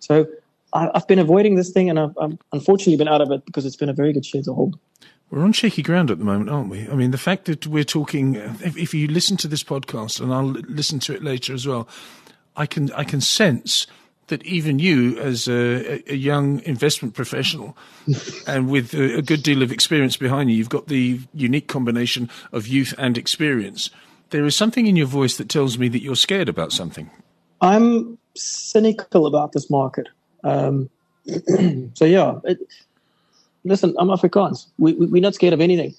So 0.00 0.26
I, 0.74 0.90
I've 0.94 1.06
been 1.06 1.18
avoiding 1.18 1.54
this 1.54 1.70
thing 1.70 1.88
and 1.88 1.98
I've, 1.98 2.16
I've 2.20 2.36
unfortunately 2.52 2.96
been 2.96 3.08
out 3.08 3.20
of 3.20 3.30
it 3.30 3.46
because 3.46 3.64
it's 3.64 3.76
been 3.76 3.88
a 3.88 3.94
very 3.94 4.12
good 4.12 4.26
share 4.26 4.42
to 4.42 4.52
hold. 4.52 4.78
We're 5.32 5.44
on 5.44 5.54
shaky 5.54 5.80
ground 5.80 6.10
at 6.10 6.18
the 6.18 6.26
moment, 6.26 6.50
aren't 6.50 6.68
we? 6.68 6.86
I 6.86 6.94
mean, 6.94 7.10
the 7.10 7.16
fact 7.16 7.46
that 7.46 7.66
we're 7.66 7.84
talking, 7.84 8.34
if, 8.34 8.76
if 8.76 8.92
you 8.92 9.08
listen 9.08 9.38
to 9.38 9.48
this 9.48 9.64
podcast, 9.64 10.20
and 10.20 10.30
I'll 10.30 10.44
listen 10.44 10.98
to 11.00 11.14
it 11.14 11.24
later 11.24 11.54
as 11.54 11.66
well, 11.66 11.88
I 12.54 12.66
can 12.66 12.92
I 12.92 13.04
can 13.04 13.22
sense 13.22 13.86
that 14.26 14.44
even 14.44 14.78
you, 14.78 15.18
as 15.18 15.48
a, 15.48 16.02
a 16.12 16.16
young 16.16 16.60
investment 16.64 17.14
professional, 17.14 17.74
and 18.46 18.68
with 18.68 18.92
a, 18.92 19.16
a 19.16 19.22
good 19.22 19.42
deal 19.42 19.62
of 19.62 19.72
experience 19.72 20.18
behind 20.18 20.50
you, 20.50 20.56
you've 20.56 20.68
got 20.68 20.88
the 20.88 21.20
unique 21.32 21.66
combination 21.66 22.28
of 22.52 22.66
youth 22.66 22.92
and 22.98 23.16
experience. 23.16 23.88
There 24.28 24.44
is 24.44 24.54
something 24.54 24.86
in 24.86 24.96
your 24.96 25.06
voice 25.06 25.38
that 25.38 25.48
tells 25.48 25.78
me 25.78 25.88
that 25.88 26.02
you're 26.02 26.14
scared 26.14 26.50
about 26.50 26.72
something. 26.72 27.10
I'm 27.62 28.18
cynical 28.36 29.24
about 29.24 29.52
this 29.52 29.70
market. 29.70 30.10
Um, 30.44 30.90
so 31.94 32.04
yeah, 32.04 32.38
it, 32.44 32.58
listen, 33.64 33.94
I'm 33.98 34.08
Afrikaans. 34.08 34.66
We, 34.78 34.92
we, 34.94 35.06
we're 35.06 35.22
not 35.22 35.34
scared 35.34 35.52
of 35.52 35.60
anything. 35.60 35.94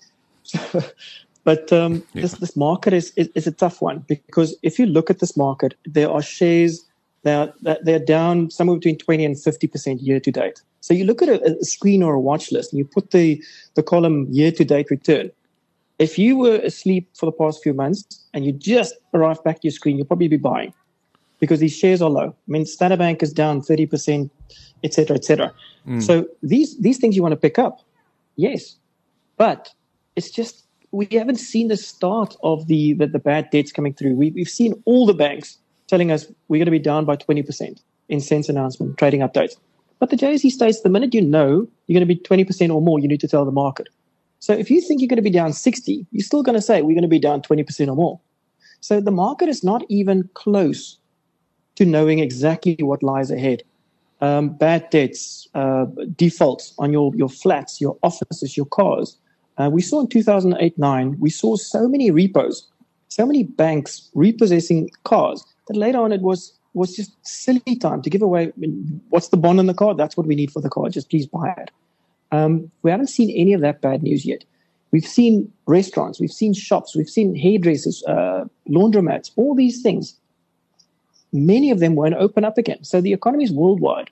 but 1.43 1.71
um, 1.71 2.03
Yeah. 2.13 2.21
this, 2.23 2.33
this 2.33 2.55
market 2.55 2.93
is, 2.93 3.11
is, 3.15 3.29
is 3.35 3.47
a 3.47 3.51
tough 3.51 3.81
one 3.81 3.99
because 4.07 4.55
if 4.63 4.79
you 4.79 4.85
look 4.85 5.09
at 5.09 5.19
this 5.19 5.35
market, 5.37 5.75
there 5.85 6.09
are 6.09 6.21
shares 6.21 6.85
that 7.23 7.49
are, 7.49 7.53
that 7.61 7.85
they're 7.85 7.99
down 7.99 8.49
somewhere 8.49 8.77
between 8.77 8.97
20 8.97 9.25
and 9.25 9.35
50% 9.35 9.99
year 10.01 10.19
to 10.19 10.31
date. 10.31 10.61
So 10.81 10.93
you 10.93 11.05
look 11.05 11.21
at 11.21 11.29
a, 11.29 11.57
a 11.59 11.63
screen 11.63 12.03
or 12.03 12.13
a 12.13 12.19
watch 12.19 12.51
list 12.51 12.73
and 12.73 12.79
you 12.79 12.85
put 12.85 13.11
the, 13.11 13.41
the 13.75 13.83
column 13.83 14.27
year 14.29 14.51
to 14.51 14.65
date 14.65 14.89
return. 14.89 15.31
If 15.99 16.17
you 16.19 16.37
were 16.37 16.55
asleep 16.55 17.07
for 17.13 17.25
the 17.27 17.31
past 17.31 17.63
few 17.63 17.73
months 17.73 18.03
and 18.33 18.45
you 18.45 18.51
just 18.51 18.95
arrived 19.13 19.43
back 19.43 19.61
to 19.61 19.67
your 19.67 19.71
screen, 19.71 19.95
you'll 19.95 20.07
probably 20.07 20.27
be 20.27 20.37
buying 20.37 20.73
because 21.43 21.59
these 21.59 21.75
shares 21.75 22.01
are 22.01 22.09
low. 22.09 22.29
I 22.29 22.47
mean, 22.47 22.65
Standard 22.65 22.99
Bank 22.99 23.21
is 23.21 23.33
down 23.33 23.59
30%, 23.59 24.29
et 24.85 24.93
cetera, 24.93 25.17
et 25.17 25.25
cetera. 25.25 25.51
Mm. 25.85 26.01
So 26.01 26.25
these, 26.41 26.77
these 26.79 26.97
things 26.99 27.17
you 27.17 27.21
want 27.21 27.33
to 27.33 27.37
pick 27.47 27.59
up, 27.59 27.81
yes, 28.37 28.77
but 29.35 29.69
it's 30.15 30.31
just 30.31 30.63
we 30.91 31.05
haven't 31.11 31.41
seen 31.51 31.67
the 31.67 31.75
start 31.75 32.37
of 32.43 32.67
the 32.67 32.93
the, 32.93 33.07
the 33.07 33.19
bad 33.19 33.49
debts 33.49 33.73
coming 33.73 33.93
through. 33.93 34.15
We, 34.15 34.31
we've 34.31 34.47
seen 34.47 34.81
all 34.85 35.05
the 35.05 35.13
banks 35.13 35.57
telling 35.87 36.11
us 36.13 36.27
we're 36.47 36.59
going 36.59 36.73
to 36.73 36.79
be 36.79 36.79
down 36.79 37.03
by 37.03 37.17
20% 37.17 37.81
in 38.07 38.21
SENS 38.21 38.47
announcement, 38.47 38.97
trading 38.97 39.19
updates. 39.19 39.57
But 39.99 40.11
the 40.11 40.15
JSE 40.15 40.49
states 40.49 40.79
the 40.79 40.87
minute 40.87 41.13
you 41.13 41.21
know 41.21 41.67
you're 41.87 41.99
going 41.99 42.07
to 42.07 42.15
be 42.15 42.21
20% 42.21 42.73
or 42.73 42.81
more, 42.81 42.99
you 43.01 43.09
need 43.09 43.19
to 43.19 43.27
tell 43.27 43.43
the 43.43 43.51
market. 43.51 43.89
So 44.39 44.53
if 44.53 44.71
you 44.71 44.79
think 44.79 45.01
you're 45.01 45.09
going 45.09 45.17
to 45.17 45.29
be 45.29 45.29
down 45.29 45.51
60, 45.51 46.07
you're 46.11 46.23
still 46.23 46.41
going 46.41 46.55
to 46.55 46.61
say 46.61 46.81
we're 46.81 46.93
going 46.93 47.01
to 47.01 47.17
be 47.19 47.19
down 47.19 47.41
20% 47.41 47.89
or 47.89 47.95
more. 47.95 48.21
So 48.79 49.01
the 49.01 49.11
market 49.11 49.49
is 49.49 49.61
not 49.61 49.83
even 49.89 50.29
close 50.33 50.99
to 51.75 51.85
knowing 51.85 52.19
exactly 52.19 52.77
what 52.79 53.03
lies 53.03 53.31
ahead. 53.31 53.63
Um, 54.21 54.49
bad 54.49 54.89
debts, 54.89 55.47
uh, 55.53 55.85
defaults 56.15 56.73
on 56.79 56.93
your, 56.93 57.13
your 57.15 57.29
flats, 57.29 57.81
your 57.81 57.97
offices, 58.03 58.55
your 58.55 58.65
cars. 58.67 59.17
Uh, 59.57 59.69
we 59.71 59.81
saw 59.81 59.99
in 60.01 60.07
2008 60.07 60.77
9, 60.77 61.19
we 61.19 61.29
saw 61.29 61.55
so 61.55 61.87
many 61.87 62.09
repos, 62.09 62.67
so 63.09 63.25
many 63.25 63.43
banks 63.43 64.09
repossessing 64.13 64.89
cars 65.03 65.45
that 65.67 65.75
later 65.75 65.99
on 65.99 66.11
it 66.11 66.21
was 66.21 66.57
was 66.73 66.95
just 66.95 67.11
silly 67.21 67.75
time 67.75 68.01
to 68.01 68.09
give 68.09 68.23
away. 68.23 68.47
I 68.47 68.53
mean, 68.57 69.01
what's 69.09 69.27
the 69.27 69.37
bond 69.37 69.59
on 69.59 69.67
the 69.67 69.75
car? 69.75 69.93
That's 69.93 70.17
what 70.17 70.25
we 70.25 70.35
need 70.35 70.51
for 70.51 70.59
the 70.59 70.69
car. 70.69 70.89
Just 70.89 71.09
please 71.09 71.27
buy 71.27 71.53
it. 71.57 71.69
Um, 72.31 72.71
we 72.81 72.89
haven't 72.89 73.07
seen 73.07 73.29
any 73.29 73.53
of 73.53 73.61
that 73.61 73.81
bad 73.81 74.01
news 74.01 74.25
yet. 74.25 74.43
We've 74.91 75.05
seen 75.05 75.51
restaurants, 75.67 76.19
we've 76.19 76.31
seen 76.31 76.53
shops, 76.53 76.95
we've 76.95 77.09
seen 77.09 77.35
hairdressers, 77.35 78.03
uh, 78.07 78.45
laundromats, 78.69 79.31
all 79.35 79.55
these 79.55 79.81
things. 79.81 80.15
Many 81.33 81.71
of 81.71 81.79
them 81.79 81.95
won't 81.95 82.13
open 82.13 82.45
up 82.45 82.57
again. 82.57 82.83
So 82.83 83.01
the 83.01 83.11
economies 83.11 83.51
worldwide 83.51 84.11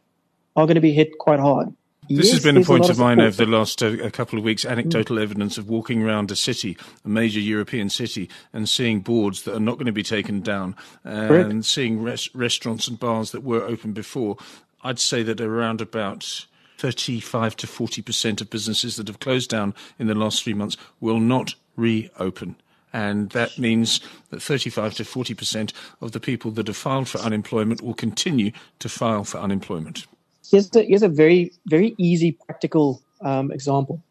are 0.55 0.65
going 0.65 0.75
to 0.75 0.81
be 0.81 0.91
hit 0.91 1.17
quite 1.19 1.39
hard. 1.39 1.73
This 2.09 2.25
yes, 2.25 2.33
has 2.33 2.43
been 2.43 2.57
a 2.57 2.65
point 2.65 2.87
a 2.87 2.91
of 2.91 2.99
mine 2.99 3.21
over 3.21 3.45
the 3.45 3.49
last 3.49 3.81
uh, 3.81 3.97
a 4.03 4.11
couple 4.11 4.37
of 4.37 4.43
weeks. 4.43 4.65
Anecdotal 4.65 5.15
mm. 5.17 5.21
evidence 5.21 5.57
of 5.57 5.69
walking 5.69 6.01
around 6.01 6.29
a 6.31 6.35
city, 6.35 6.77
a 7.05 7.07
major 7.07 7.39
European 7.39 7.89
city, 7.89 8.29
and 8.51 8.67
seeing 8.67 8.99
boards 8.99 9.43
that 9.43 9.55
are 9.55 9.61
not 9.61 9.75
going 9.75 9.85
to 9.85 9.91
be 9.93 10.03
taken 10.03 10.41
down, 10.41 10.75
and 11.05 11.29
Correct. 11.29 11.65
seeing 11.65 12.01
res- 12.01 12.33
restaurants 12.35 12.87
and 12.87 12.99
bars 12.99 13.31
that 13.31 13.43
were 13.43 13.63
open 13.63 13.93
before. 13.93 14.37
I'd 14.83 14.99
say 14.99 15.23
that 15.23 15.39
around 15.39 15.79
about 15.79 16.45
35 16.79 17.55
to 17.57 17.67
40 17.67 18.01
percent 18.01 18.41
of 18.41 18.49
businesses 18.49 18.95
that 18.97 19.07
have 19.07 19.19
closed 19.19 19.49
down 19.49 19.73
in 19.97 20.07
the 20.07 20.15
last 20.15 20.43
three 20.43 20.55
months 20.55 20.75
will 20.99 21.19
not 21.19 21.55
reopen. 21.77 22.55
And 22.93 23.29
that 23.31 23.57
means 23.57 24.01
that 24.29 24.41
35 24.41 24.95
to 24.95 25.05
40 25.05 25.33
percent 25.33 25.73
of 26.01 26.11
the 26.11 26.19
people 26.19 26.51
that 26.51 26.67
have 26.67 26.77
filed 26.77 27.07
for 27.07 27.19
unemployment 27.19 27.81
will 27.81 27.93
continue 27.93 28.51
to 28.79 28.89
file 28.89 29.23
for 29.23 29.37
unemployment 29.39 30.05
here's 30.51 30.75
a, 30.75 30.83
here's 30.83 31.03
a 31.03 31.09
very 31.09 31.51
very 31.65 31.95
easy 31.97 32.33
practical 32.45 33.01
um, 33.21 33.51
example. 33.51 34.03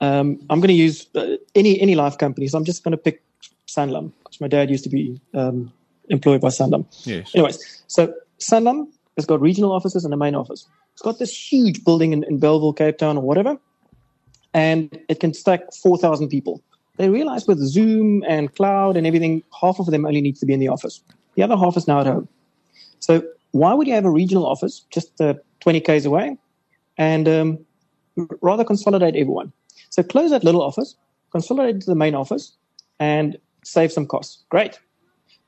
Um, 0.00 0.40
I'm 0.50 0.60
going 0.60 0.68
to 0.68 0.74
use 0.74 1.06
uh, 1.14 1.36
any 1.54 1.80
any 1.80 1.94
life 1.94 2.18
company. 2.18 2.46
So 2.48 2.58
I'm 2.58 2.64
just 2.64 2.84
going 2.84 2.92
to 2.92 2.98
pick 2.98 3.22
Sanlam 3.66 4.12
my 4.40 4.48
dad 4.48 4.70
used 4.70 4.84
to 4.84 4.90
be 4.90 5.20
um, 5.34 5.70
employed 6.08 6.40
by 6.40 6.48
Sanlam. 6.48 6.86
Yes. 7.06 7.34
Anyways, 7.34 7.82
so 7.88 8.14
Sanlam 8.38 8.88
has 9.16 9.26
got 9.26 9.40
regional 9.40 9.72
offices 9.72 10.04
and 10.04 10.14
a 10.14 10.16
main 10.16 10.34
office. 10.34 10.66
It's 10.94 11.02
got 11.02 11.18
this 11.18 11.52
huge 11.52 11.84
building 11.84 12.12
in, 12.12 12.24
in 12.24 12.38
Bellville, 12.38 12.72
Cape 12.72 12.96
Town, 12.96 13.18
or 13.18 13.22
whatever, 13.22 13.58
and 14.54 14.98
it 15.08 15.20
can 15.20 15.34
stack 15.34 15.72
four 15.74 15.98
thousand 15.98 16.28
people. 16.28 16.62
They 17.00 17.08
realized 17.08 17.48
with 17.48 17.58
Zoom 17.60 18.22
and 18.28 18.54
cloud 18.54 18.94
and 18.94 19.06
everything, 19.06 19.42
half 19.58 19.80
of 19.80 19.86
them 19.86 20.04
only 20.04 20.20
needs 20.20 20.38
to 20.40 20.44
be 20.44 20.52
in 20.52 20.60
the 20.60 20.68
office. 20.68 21.02
The 21.34 21.42
other 21.42 21.56
half 21.56 21.74
is 21.78 21.88
now 21.88 22.00
at 22.00 22.06
home. 22.06 22.28
So 22.98 23.22
why 23.52 23.72
would 23.72 23.86
you 23.86 23.94
have 23.94 24.04
a 24.04 24.10
regional 24.10 24.44
office 24.44 24.84
just 24.90 25.18
uh, 25.18 25.32
20 25.60 25.80
k's 25.80 26.04
away 26.04 26.36
and 26.98 27.26
um, 27.26 27.58
rather 28.42 28.64
consolidate 28.64 29.16
everyone? 29.16 29.50
So 29.88 30.02
close 30.02 30.28
that 30.28 30.44
little 30.44 30.60
office, 30.60 30.94
consolidate 31.32 31.80
to 31.80 31.86
the 31.86 31.94
main 31.94 32.14
office, 32.14 32.52
and 32.98 33.38
save 33.64 33.92
some 33.92 34.04
costs. 34.04 34.44
Great. 34.50 34.78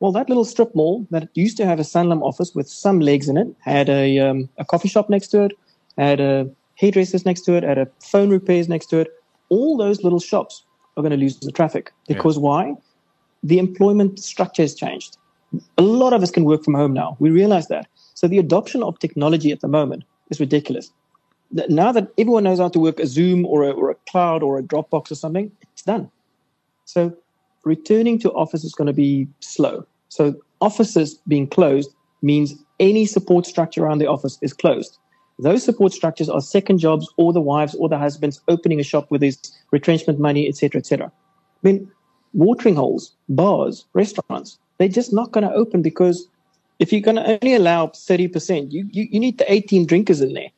Well, 0.01 0.13
that 0.13 0.31
little 0.31 0.47
strip 0.47 0.75
mall 0.75 1.07
that 1.11 1.29
used 1.35 1.59
to 1.59 1.67
have 1.67 1.79
a 1.79 1.83
Sanlam 1.83 2.23
office 2.23 2.55
with 2.55 2.67
some 2.67 2.99
legs 3.01 3.29
in 3.29 3.37
it 3.37 3.49
had 3.61 3.91
a, 3.91 4.19
um, 4.21 4.49
a 4.57 4.65
coffee 4.65 4.89
shop 4.89 5.11
next 5.11 5.29
to 5.29 5.43
it, 5.43 5.53
had 5.99 6.19
a 6.19 6.51
hairdressers 6.77 7.27
next 7.27 7.43
to 7.43 7.57
it, 7.57 7.63
had 7.63 7.77
a 7.77 7.89
phone 8.03 8.31
repairs 8.31 8.71
next 8.71 8.87
to 8.87 9.01
it. 9.01 9.09
All 9.51 9.77
those 9.77 10.03
little 10.03 10.19
shops 10.19 10.65
are 10.97 11.03
going 11.03 11.11
to 11.11 11.17
lose 11.17 11.39
the 11.39 11.53
traffic 11.53 11.93
because 12.07 12.37
yeah. 12.37 12.43
why? 12.43 12.75
The 13.43 13.59
employment 13.59 14.19
structure 14.21 14.63
has 14.63 14.75
changed. 14.75 15.17
A 15.79 15.83
lot 15.83 16.13
of 16.13 16.23
us 16.23 16.31
can 16.31 16.45
work 16.45 16.65
from 16.65 16.75
home 16.75 16.93
now. 16.93 17.17
We 17.19 17.31
realize 17.31 17.69
that. 17.69 17.87
So 18.15 18.29
the 18.29 18.39
adoption 18.39 18.83
of 18.83 18.99
technology 18.99 19.51
at 19.53 19.61
the 19.61 19.69
moment 19.69 20.05
is 20.31 20.41
ridiculous. 20.41 20.93
Now 21.69 21.93
that 21.93 22.09
everyone 22.17 22.45
knows 22.45 22.59
how 22.59 22.69
to 22.69 22.79
work 22.79 22.99
a 22.99 23.07
Zoom 23.07 23.45
or 23.45 23.65
a, 23.65 23.71
or 23.71 23.91
a 23.91 23.95
cloud 24.09 24.43
or 24.43 24.59
a 24.59 24.63
Dropbox 24.63 25.11
or 25.11 25.15
something, 25.15 25.51
it's 25.73 25.83
done. 25.83 26.11
So 26.85 27.15
returning 27.65 28.19
to 28.21 28.33
office 28.33 28.65
is 28.65 28.75
going 28.75 28.87
to 28.87 28.93
be 28.93 29.29
slow. 29.41 29.87
So 30.09 30.35
offices 30.61 31.21
being 31.29 31.47
closed 31.47 31.95
means 32.23 32.55
any 32.81 33.05
support 33.05 33.47
structure 33.47 33.85
around 33.85 33.99
the 33.99 34.07
office 34.07 34.39
is 34.41 34.53
closed. 34.53 34.99
Those 35.39 35.65
support 35.65 35.93
structures 35.93 36.29
are 36.29 36.41
second 36.41 36.79
jobs 36.79 37.09
or 37.17 37.33
the 37.33 37.41
wives 37.41 37.75
or 37.75 37.89
the 37.89 37.99
husbands 37.99 38.41
opening 38.49 38.81
a 38.81 38.85
shop 38.85 39.11
with 39.11 39.23
his 39.23 39.39
retrenchment 39.71 40.19
money, 40.19 40.49
etc., 40.49 40.79
etc. 40.79 41.07
I 41.07 41.11
mean, 41.63 41.91
watering 42.33 42.77
holes, 42.77 43.15
bars, 43.29 43.87
restaurants, 43.93 44.59
they're 44.79 44.89
just 44.89 45.13
not 45.13 45.33
going 45.33 45.49
to 45.49 45.55
open 45.55 45.83
because 45.83 46.29
if 46.79 46.93
you're 46.93 47.01
going 47.01 47.17
to 47.17 47.39
only 47.43 47.55
allow 47.55 47.87
30%, 47.87 48.73
you, 48.73 48.89
you, 48.93 49.09
you 49.11 49.21
need 49.21 49.39
the 49.39 49.53
18 49.53 49.87
drinkers 49.87 50.21
in 50.21 50.33
there. 50.33 50.51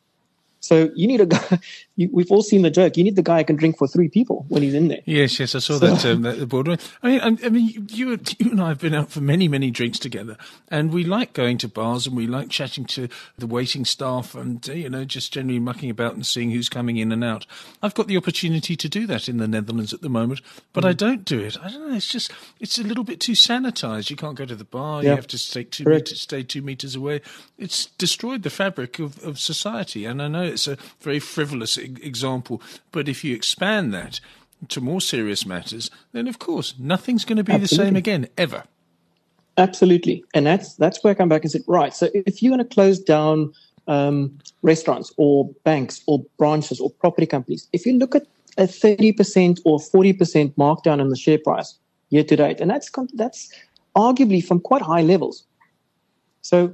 So 0.64 0.90
you 0.94 1.06
need 1.06 1.20
a 1.20 1.26
guy. 1.26 1.60
You, 1.96 2.10
we've 2.12 2.32
all 2.32 2.42
seen 2.42 2.62
the 2.62 2.72
joke. 2.72 2.96
You 2.96 3.04
need 3.04 3.14
the 3.14 3.22
guy 3.22 3.38
who 3.38 3.44
can 3.44 3.54
drink 3.54 3.78
for 3.78 3.86
three 3.86 4.08
people 4.08 4.46
when 4.48 4.64
he's 4.64 4.74
in 4.74 4.88
there. 4.88 4.98
Yes, 5.04 5.38
yes, 5.38 5.54
I 5.54 5.60
saw 5.60 5.78
so. 5.78 5.86
that, 5.86 6.04
um, 6.04 6.22
that 6.22 6.48
board. 6.48 6.68
I 6.68 7.08
mean, 7.08 7.20
I, 7.20 7.46
I 7.46 7.48
mean, 7.50 7.86
you, 7.88 8.18
you 8.38 8.50
and 8.50 8.60
I 8.60 8.66
have 8.70 8.80
been 8.80 8.94
out 8.94 9.10
for 9.10 9.20
many, 9.20 9.46
many 9.46 9.70
drinks 9.70 10.00
together, 10.00 10.36
and 10.66 10.92
we 10.92 11.04
like 11.04 11.34
going 11.34 11.56
to 11.58 11.68
bars 11.68 12.08
and 12.08 12.16
we 12.16 12.26
like 12.26 12.48
chatting 12.48 12.84
to 12.86 13.08
the 13.38 13.46
waiting 13.46 13.84
staff 13.84 14.34
and 14.34 14.68
uh, 14.68 14.72
you 14.72 14.90
know 14.90 15.04
just 15.04 15.32
generally 15.32 15.60
mucking 15.60 15.88
about 15.88 16.14
and 16.14 16.26
seeing 16.26 16.50
who's 16.50 16.68
coming 16.68 16.96
in 16.96 17.12
and 17.12 17.22
out. 17.22 17.46
I've 17.80 17.94
got 17.94 18.08
the 18.08 18.16
opportunity 18.16 18.74
to 18.74 18.88
do 18.88 19.06
that 19.06 19.28
in 19.28 19.36
the 19.36 19.46
Netherlands 19.46 19.92
at 19.92 20.00
the 20.00 20.08
moment, 20.08 20.40
but 20.72 20.82
mm. 20.82 20.88
I 20.88 20.92
don't 20.94 21.24
do 21.24 21.38
it. 21.38 21.56
I 21.62 21.70
don't 21.70 21.90
know. 21.90 21.94
It's 21.94 22.08
just 22.08 22.32
it's 22.58 22.76
a 22.76 22.82
little 22.82 23.04
bit 23.04 23.20
too 23.20 23.32
sanitized. 23.32 24.10
You 24.10 24.16
can't 24.16 24.36
go 24.36 24.46
to 24.46 24.56
the 24.56 24.64
bar. 24.64 25.04
Yeah. 25.04 25.10
You 25.10 25.16
have 25.16 25.28
to 25.28 25.38
stay 25.38 25.62
two 25.62 25.84
meters, 25.84 26.20
stay 26.20 26.42
two 26.42 26.62
meters 26.62 26.96
away. 26.96 27.20
It's 27.56 27.86
destroyed 27.86 28.42
the 28.42 28.50
fabric 28.50 28.98
of, 28.98 29.22
of 29.22 29.38
society, 29.38 30.06
and 30.06 30.20
I 30.20 30.26
know 30.26 30.53
it's 30.54 30.68
a 30.68 30.76
very 31.00 31.20
frivolous 31.20 31.76
example. 31.76 32.62
But 32.92 33.08
if 33.08 33.24
you 33.24 33.34
expand 33.34 33.92
that 33.92 34.20
to 34.68 34.80
more 34.80 35.00
serious 35.00 35.44
matters, 35.44 35.90
then 36.12 36.26
of 36.26 36.38
course 36.38 36.74
nothing's 36.78 37.24
going 37.24 37.36
to 37.36 37.44
be 37.44 37.52
Absolutely. 37.52 37.76
the 37.76 37.84
same 37.84 37.96
again 37.96 38.28
ever. 38.38 38.64
Absolutely, 39.56 40.24
and 40.34 40.46
that's 40.46 40.74
that's 40.74 41.04
where 41.04 41.12
I 41.12 41.14
come 41.14 41.28
back 41.28 41.42
and 41.42 41.50
said, 41.50 41.62
right. 41.68 41.94
So 41.94 42.08
if 42.12 42.42
you're 42.42 42.50
going 42.50 42.66
to 42.66 42.74
close 42.74 42.98
down 42.98 43.52
um, 43.86 44.38
restaurants 44.62 45.12
or 45.16 45.48
banks 45.62 46.02
or 46.06 46.24
branches 46.38 46.80
or 46.80 46.90
property 46.90 47.26
companies, 47.26 47.68
if 47.72 47.86
you 47.86 47.92
look 47.98 48.14
at 48.16 48.26
a 48.58 48.66
thirty 48.66 49.12
percent 49.12 49.60
or 49.64 49.78
forty 49.78 50.12
percent 50.12 50.56
markdown 50.56 51.00
in 51.00 51.08
the 51.08 51.16
share 51.16 51.38
price 51.38 51.78
year 52.10 52.24
to 52.24 52.36
date, 52.36 52.60
and 52.60 52.70
that's 52.70 52.90
that's 53.14 53.52
arguably 53.94 54.44
from 54.44 54.58
quite 54.58 54.82
high 54.82 55.02
levels. 55.02 55.44
So 56.42 56.72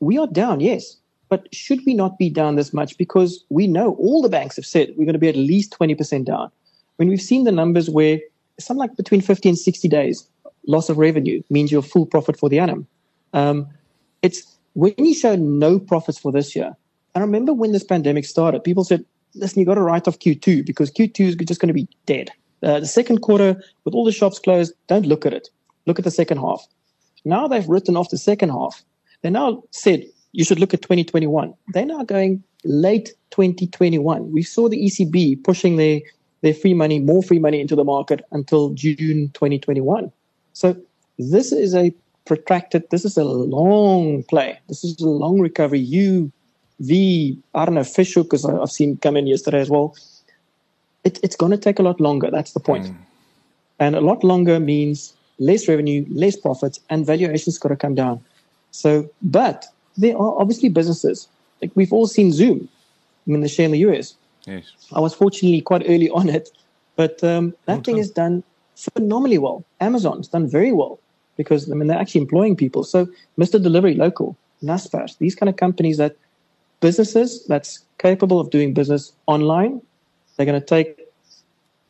we 0.00 0.18
are 0.18 0.26
down, 0.26 0.60
yes, 0.60 0.96
but 1.28 1.52
should 1.54 1.80
we 1.86 1.94
not 1.94 2.18
be 2.18 2.30
down 2.30 2.56
this 2.56 2.72
much? 2.72 2.96
Because 2.98 3.44
we 3.48 3.66
know 3.66 3.94
all 3.94 4.22
the 4.22 4.28
banks 4.28 4.56
have 4.56 4.66
said 4.66 4.90
we're 4.96 5.04
going 5.04 5.12
to 5.12 5.18
be 5.18 5.28
at 5.28 5.36
least 5.36 5.76
20% 5.78 6.24
down. 6.24 6.50
When 6.96 7.08
we've 7.08 7.20
seen 7.20 7.44
the 7.44 7.52
numbers 7.52 7.90
where 7.90 8.20
something 8.58 8.80
like 8.80 8.96
between 8.96 9.20
50 9.20 9.50
and 9.50 9.58
60 9.58 9.88
days 9.88 10.28
loss 10.66 10.88
of 10.88 10.98
revenue 10.98 11.42
means 11.50 11.70
your 11.70 11.82
full 11.82 12.06
profit 12.06 12.38
for 12.38 12.48
the 12.48 12.58
annum. 12.58 12.86
Um, 13.32 13.68
it's 14.22 14.56
when 14.74 14.94
you 14.98 15.14
show 15.14 15.36
no 15.36 15.78
profits 15.78 16.18
for 16.18 16.32
this 16.32 16.54
year. 16.56 16.76
I 17.14 17.20
remember 17.20 17.52
when 17.52 17.72
this 17.72 17.84
pandemic 17.84 18.24
started, 18.24 18.62
people 18.64 18.84
said, 18.84 19.04
listen, 19.34 19.60
you 19.60 19.66
got 19.66 19.74
to 19.74 19.82
write 19.82 20.06
off 20.08 20.18
Q2 20.18 20.66
because 20.66 20.90
Q2 20.90 21.28
is 21.28 21.36
just 21.36 21.60
going 21.60 21.68
to 21.68 21.74
be 21.74 21.88
dead. 22.04 22.30
Uh, 22.62 22.80
the 22.80 22.86
second 22.86 23.20
quarter, 23.20 23.62
with 23.84 23.94
all 23.94 24.04
the 24.04 24.12
shops 24.12 24.38
closed, 24.38 24.72
don't 24.86 25.06
look 25.06 25.24
at 25.24 25.32
it. 25.32 25.48
Look 25.86 25.98
at 25.98 26.04
the 26.04 26.10
second 26.10 26.38
half. 26.38 26.66
Now 27.24 27.48
they've 27.48 27.68
written 27.68 27.96
off 27.96 28.10
the 28.10 28.18
second 28.18 28.50
half. 28.50 28.84
They 29.22 29.30
now 29.30 29.62
said 29.70 30.04
you 30.36 30.44
should 30.44 30.60
look 30.60 30.74
at 30.74 30.82
2021. 30.82 31.54
They're 31.68 31.86
now 31.86 32.04
going 32.04 32.42
late 32.62 33.14
2021. 33.30 34.32
We 34.32 34.42
saw 34.42 34.68
the 34.68 34.76
ECB 34.76 35.42
pushing 35.42 35.76
their, 35.76 36.00
their 36.42 36.52
free 36.52 36.74
money, 36.74 36.98
more 36.98 37.22
free 37.22 37.38
money 37.38 37.58
into 37.58 37.74
the 37.74 37.84
market 37.84 38.22
until 38.32 38.68
June 38.74 39.30
2021. 39.32 40.12
So 40.52 40.76
this 41.18 41.52
is 41.52 41.74
a 41.74 41.90
protracted, 42.26 42.84
this 42.90 43.06
is 43.06 43.16
a 43.16 43.24
long 43.24 44.24
play. 44.24 44.58
This 44.68 44.84
is 44.84 45.00
a 45.00 45.08
long 45.08 45.40
recovery. 45.40 45.78
You, 45.78 46.30
the, 46.78 47.38
I 47.54 47.64
don't 47.64 47.74
know, 47.74 47.84
Fisher, 47.84 48.22
because 48.22 48.44
I've 48.44 48.70
seen 48.70 48.98
come 48.98 49.16
in 49.16 49.26
yesterday 49.26 49.60
as 49.60 49.70
well. 49.70 49.96
It, 51.04 51.18
it's 51.22 51.36
going 51.36 51.52
to 51.52 51.58
take 51.58 51.78
a 51.78 51.82
lot 51.82 51.98
longer. 51.98 52.30
That's 52.30 52.52
the 52.52 52.60
point. 52.60 52.88
Mm. 52.88 52.96
And 53.78 53.96
a 53.96 54.02
lot 54.02 54.22
longer 54.22 54.60
means 54.60 55.14
less 55.38 55.66
revenue, 55.66 56.04
less 56.10 56.36
profits, 56.36 56.78
and 56.90 57.06
valuations 57.06 57.56
got 57.56 57.70
to 57.70 57.76
come 57.76 57.94
down. 57.94 58.22
So, 58.72 59.08
but 59.22 59.64
there 59.96 60.16
are 60.16 60.40
obviously 60.40 60.68
businesses. 60.68 61.28
Like 61.62 61.70
we've 61.74 61.92
all 61.92 62.06
seen 62.06 62.32
Zoom. 62.32 62.68
I 63.26 63.30
mean, 63.30 63.40
the 63.40 63.48
share 63.48 63.66
in 63.66 63.72
the 63.72 63.78
US. 63.78 64.14
Yes. 64.46 64.64
I 64.92 65.00
was 65.00 65.14
fortunately 65.14 65.60
quite 65.60 65.82
early 65.88 66.08
on 66.10 66.28
it, 66.28 66.50
but 66.94 67.22
um, 67.24 67.54
that 67.64 67.84
thing 67.84 67.96
has 67.96 68.10
done 68.10 68.44
phenomenally 68.76 69.38
well. 69.38 69.64
Amazon's 69.80 70.28
done 70.28 70.48
very 70.48 70.72
well 70.72 71.00
because 71.36 71.70
I 71.70 71.74
mean 71.74 71.88
they're 71.88 71.98
actually 71.98 72.20
employing 72.20 72.56
people. 72.56 72.84
So 72.84 73.06
Mr. 73.38 73.62
Delivery 73.62 73.94
Local, 73.94 74.36
Naspers, 74.62 75.18
these 75.18 75.34
kind 75.34 75.48
of 75.48 75.56
companies 75.56 75.96
that 75.96 76.16
businesses 76.80 77.44
that's 77.46 77.80
capable 77.98 78.38
of 78.38 78.50
doing 78.50 78.74
business 78.74 79.12
online, 79.26 79.80
they're 80.36 80.46
going 80.46 80.60
to 80.60 80.66
take 80.66 81.00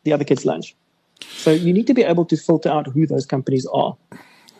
the 0.04 0.12
other 0.12 0.24
kid's 0.24 0.44
lunch. 0.46 0.74
So 1.20 1.50
you 1.50 1.72
need 1.72 1.86
to 1.86 1.94
be 1.94 2.02
able 2.02 2.24
to 2.26 2.36
filter 2.36 2.68
out 2.68 2.86
who 2.86 3.06
those 3.06 3.26
companies 3.26 3.66
are. 3.66 3.96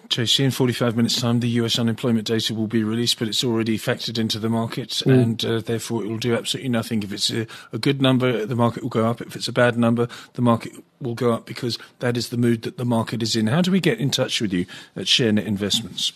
JC, 0.09 0.45
in 0.45 0.51
45 0.51 0.97
minutes' 0.97 1.21
time, 1.21 1.41
the 1.41 1.49
US 1.49 1.79
unemployment 1.79 2.27
data 2.27 2.55
will 2.55 2.67
be 2.67 2.85
released, 2.85 3.19
but 3.19 3.29
it's 3.29 3.45
already 3.45 3.79
factored 3.79 4.19
into 4.19 4.39
the 4.39 4.49
market, 4.49 4.91
mm. 4.91 5.13
and 5.13 5.45
uh, 5.45 5.61
therefore 5.61 6.05
it 6.05 6.09
will 6.09 6.19
do 6.19 6.35
absolutely 6.35 6.71
nothing. 6.71 7.03
If 7.03 7.13
it's 7.13 7.31
a, 7.31 7.47
a, 7.73 7.79
good 7.79 8.01
number, 8.01 8.47
the 8.47 8.57
market 8.57 8.83
will 8.83 8.91
go 8.91 9.07
up. 9.07 9.21
If 9.21 9.37
it's 9.37 9.49
a 9.49 9.53
bad 9.53 9.77
number, 9.77 10.09
the 10.35 10.43
market 10.43 10.73
will 11.01 11.15
go 11.15 11.33
up 11.33 11.47
because 11.47 11.79
that 11.99 12.17
is 12.17 12.31
the 12.31 12.37
mood 12.37 12.63
that 12.63 12.77
the 12.77 12.85
market 12.85 13.23
is 13.23 13.37
in. 13.37 13.49
How 13.49 13.63
do 13.63 13.71
we 13.71 13.81
get 13.81 13.99
in 13.99 14.11
touch 14.11 14.41
with 14.41 14.53
you 14.53 14.67
at 14.95 15.07
ShareNet 15.07 15.45
Investments? 15.45 16.13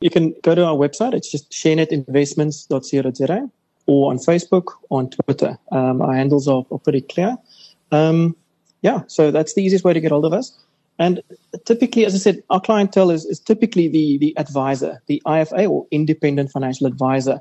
You 0.00 0.10
can 0.10 0.34
go 0.42 0.54
to 0.54 0.64
our 0.64 0.74
website. 0.74 1.12
It's 1.12 1.30
just 1.30 1.50
sharenetinvestments.co.za 1.50 3.50
or 3.86 4.10
on 4.10 4.18
Facebook, 4.18 4.72
on 4.90 5.10
Twitter. 5.10 5.58
Um, 5.72 6.00
our 6.00 6.14
handles 6.14 6.48
are, 6.48 6.64
are 6.70 6.78
pretty 6.78 7.02
clear. 7.02 7.36
Um, 7.92 8.36
yeah, 8.82 9.02
so 9.08 9.30
that's 9.30 9.54
the 9.54 9.62
easiest 9.62 9.84
way 9.84 9.92
to 9.92 10.00
get 10.00 10.10
hold 10.10 10.24
of 10.24 10.32
us. 10.32 10.56
And 11.00 11.22
typically, 11.64 12.04
as 12.04 12.14
I 12.14 12.18
said, 12.18 12.42
our 12.50 12.60
clientele 12.60 13.10
is, 13.10 13.24
is 13.24 13.40
typically 13.40 13.88
the, 13.88 14.18
the 14.18 14.36
advisor, 14.36 15.02
the 15.06 15.20
IFA 15.26 15.68
or 15.68 15.86
independent 15.90 16.52
financial 16.52 16.86
advisor. 16.86 17.40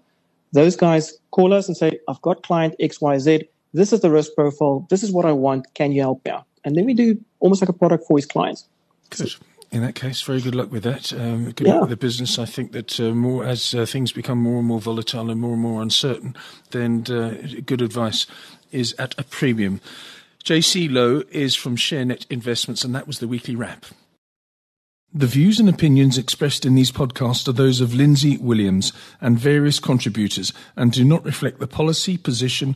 Those 0.54 0.78
guys 0.78 1.14
call 1.32 1.54
us 1.54 1.68
and 1.68 1.76
say, 1.76 2.00
I've 2.08 2.22
got 2.22 2.42
client 2.42 2.74
XYZ. 2.80 3.48
This 3.74 3.92
is 3.92 4.00
the 4.00 4.10
risk 4.10 4.34
profile. 4.34 4.88
This 4.90 5.04
is 5.04 5.12
what 5.12 5.26
I 5.26 5.34
want. 5.34 5.74
Can 5.74 5.92
you 5.92 6.02
help 6.02 6.24
me 6.24 6.32
out? 6.32 6.46
And 6.64 6.78
then 6.78 6.86
we 6.86 6.94
do 6.94 7.20
almost 7.42 7.62
like 7.62 7.70
a 7.70 7.74
product 7.74 8.06
for 8.08 8.18
his 8.18 8.26
clients. 8.26 8.66
Good. 9.10 9.36
In 9.72 9.82
that 9.82 9.94
case, 9.94 10.22
very 10.22 10.42
good 10.42 10.56
luck 10.56 10.72
with 10.72 10.84
that. 10.84 11.12
Um, 11.12 11.52
good 11.52 11.68
yeah. 11.68 11.74
luck 11.74 11.82
with 11.82 11.90
the 11.90 11.98
business. 11.98 12.40
I 12.40 12.46
think 12.46 12.72
that 12.72 12.98
uh, 12.98 13.14
more 13.14 13.44
as 13.46 13.76
uh, 13.76 13.86
things 13.86 14.14
become 14.14 14.40
more 14.40 14.60
and 14.60 14.68
more 14.68 14.80
volatile 14.80 15.30
and 15.30 15.40
more 15.40 15.54
and 15.54 15.62
more 15.62 15.82
uncertain, 15.82 16.36
then 16.72 17.04
uh, 17.10 17.36
good 17.66 17.82
advice 17.82 18.26
is 18.72 18.96
at 18.98 19.20
a 19.20 19.24
premium. 19.24 19.82
JC 20.44 20.90
Louw 20.90 21.30
is 21.30 21.56
from 21.56 21.76
Sharenet 21.76 22.26
Investments, 22.30 22.84
and 22.84 22.96
that 22.96 23.08
was 23.08 23.20
the 23.20 23.28
weekly 23.28 23.56
wrap. 23.56 23.86
The 25.12 25.28
views 25.28 25.60
and 25.60 25.68
opinions 25.68 26.20
expressed 26.20 26.66
in 26.66 26.76
these 26.76 26.92
podcasts 26.92 27.48
are 27.48 27.52
those 27.52 27.82
of 27.82 27.96
Lindsay 27.96 28.38
Williams 28.38 28.94
and 29.20 29.40
various 29.40 29.80
contributors 29.80 30.54
and 30.76 30.92
do 30.92 31.04
not 31.04 31.26
reflect 31.26 31.60
the 31.60 31.66
policy, 31.66 32.16
position, 32.16 32.76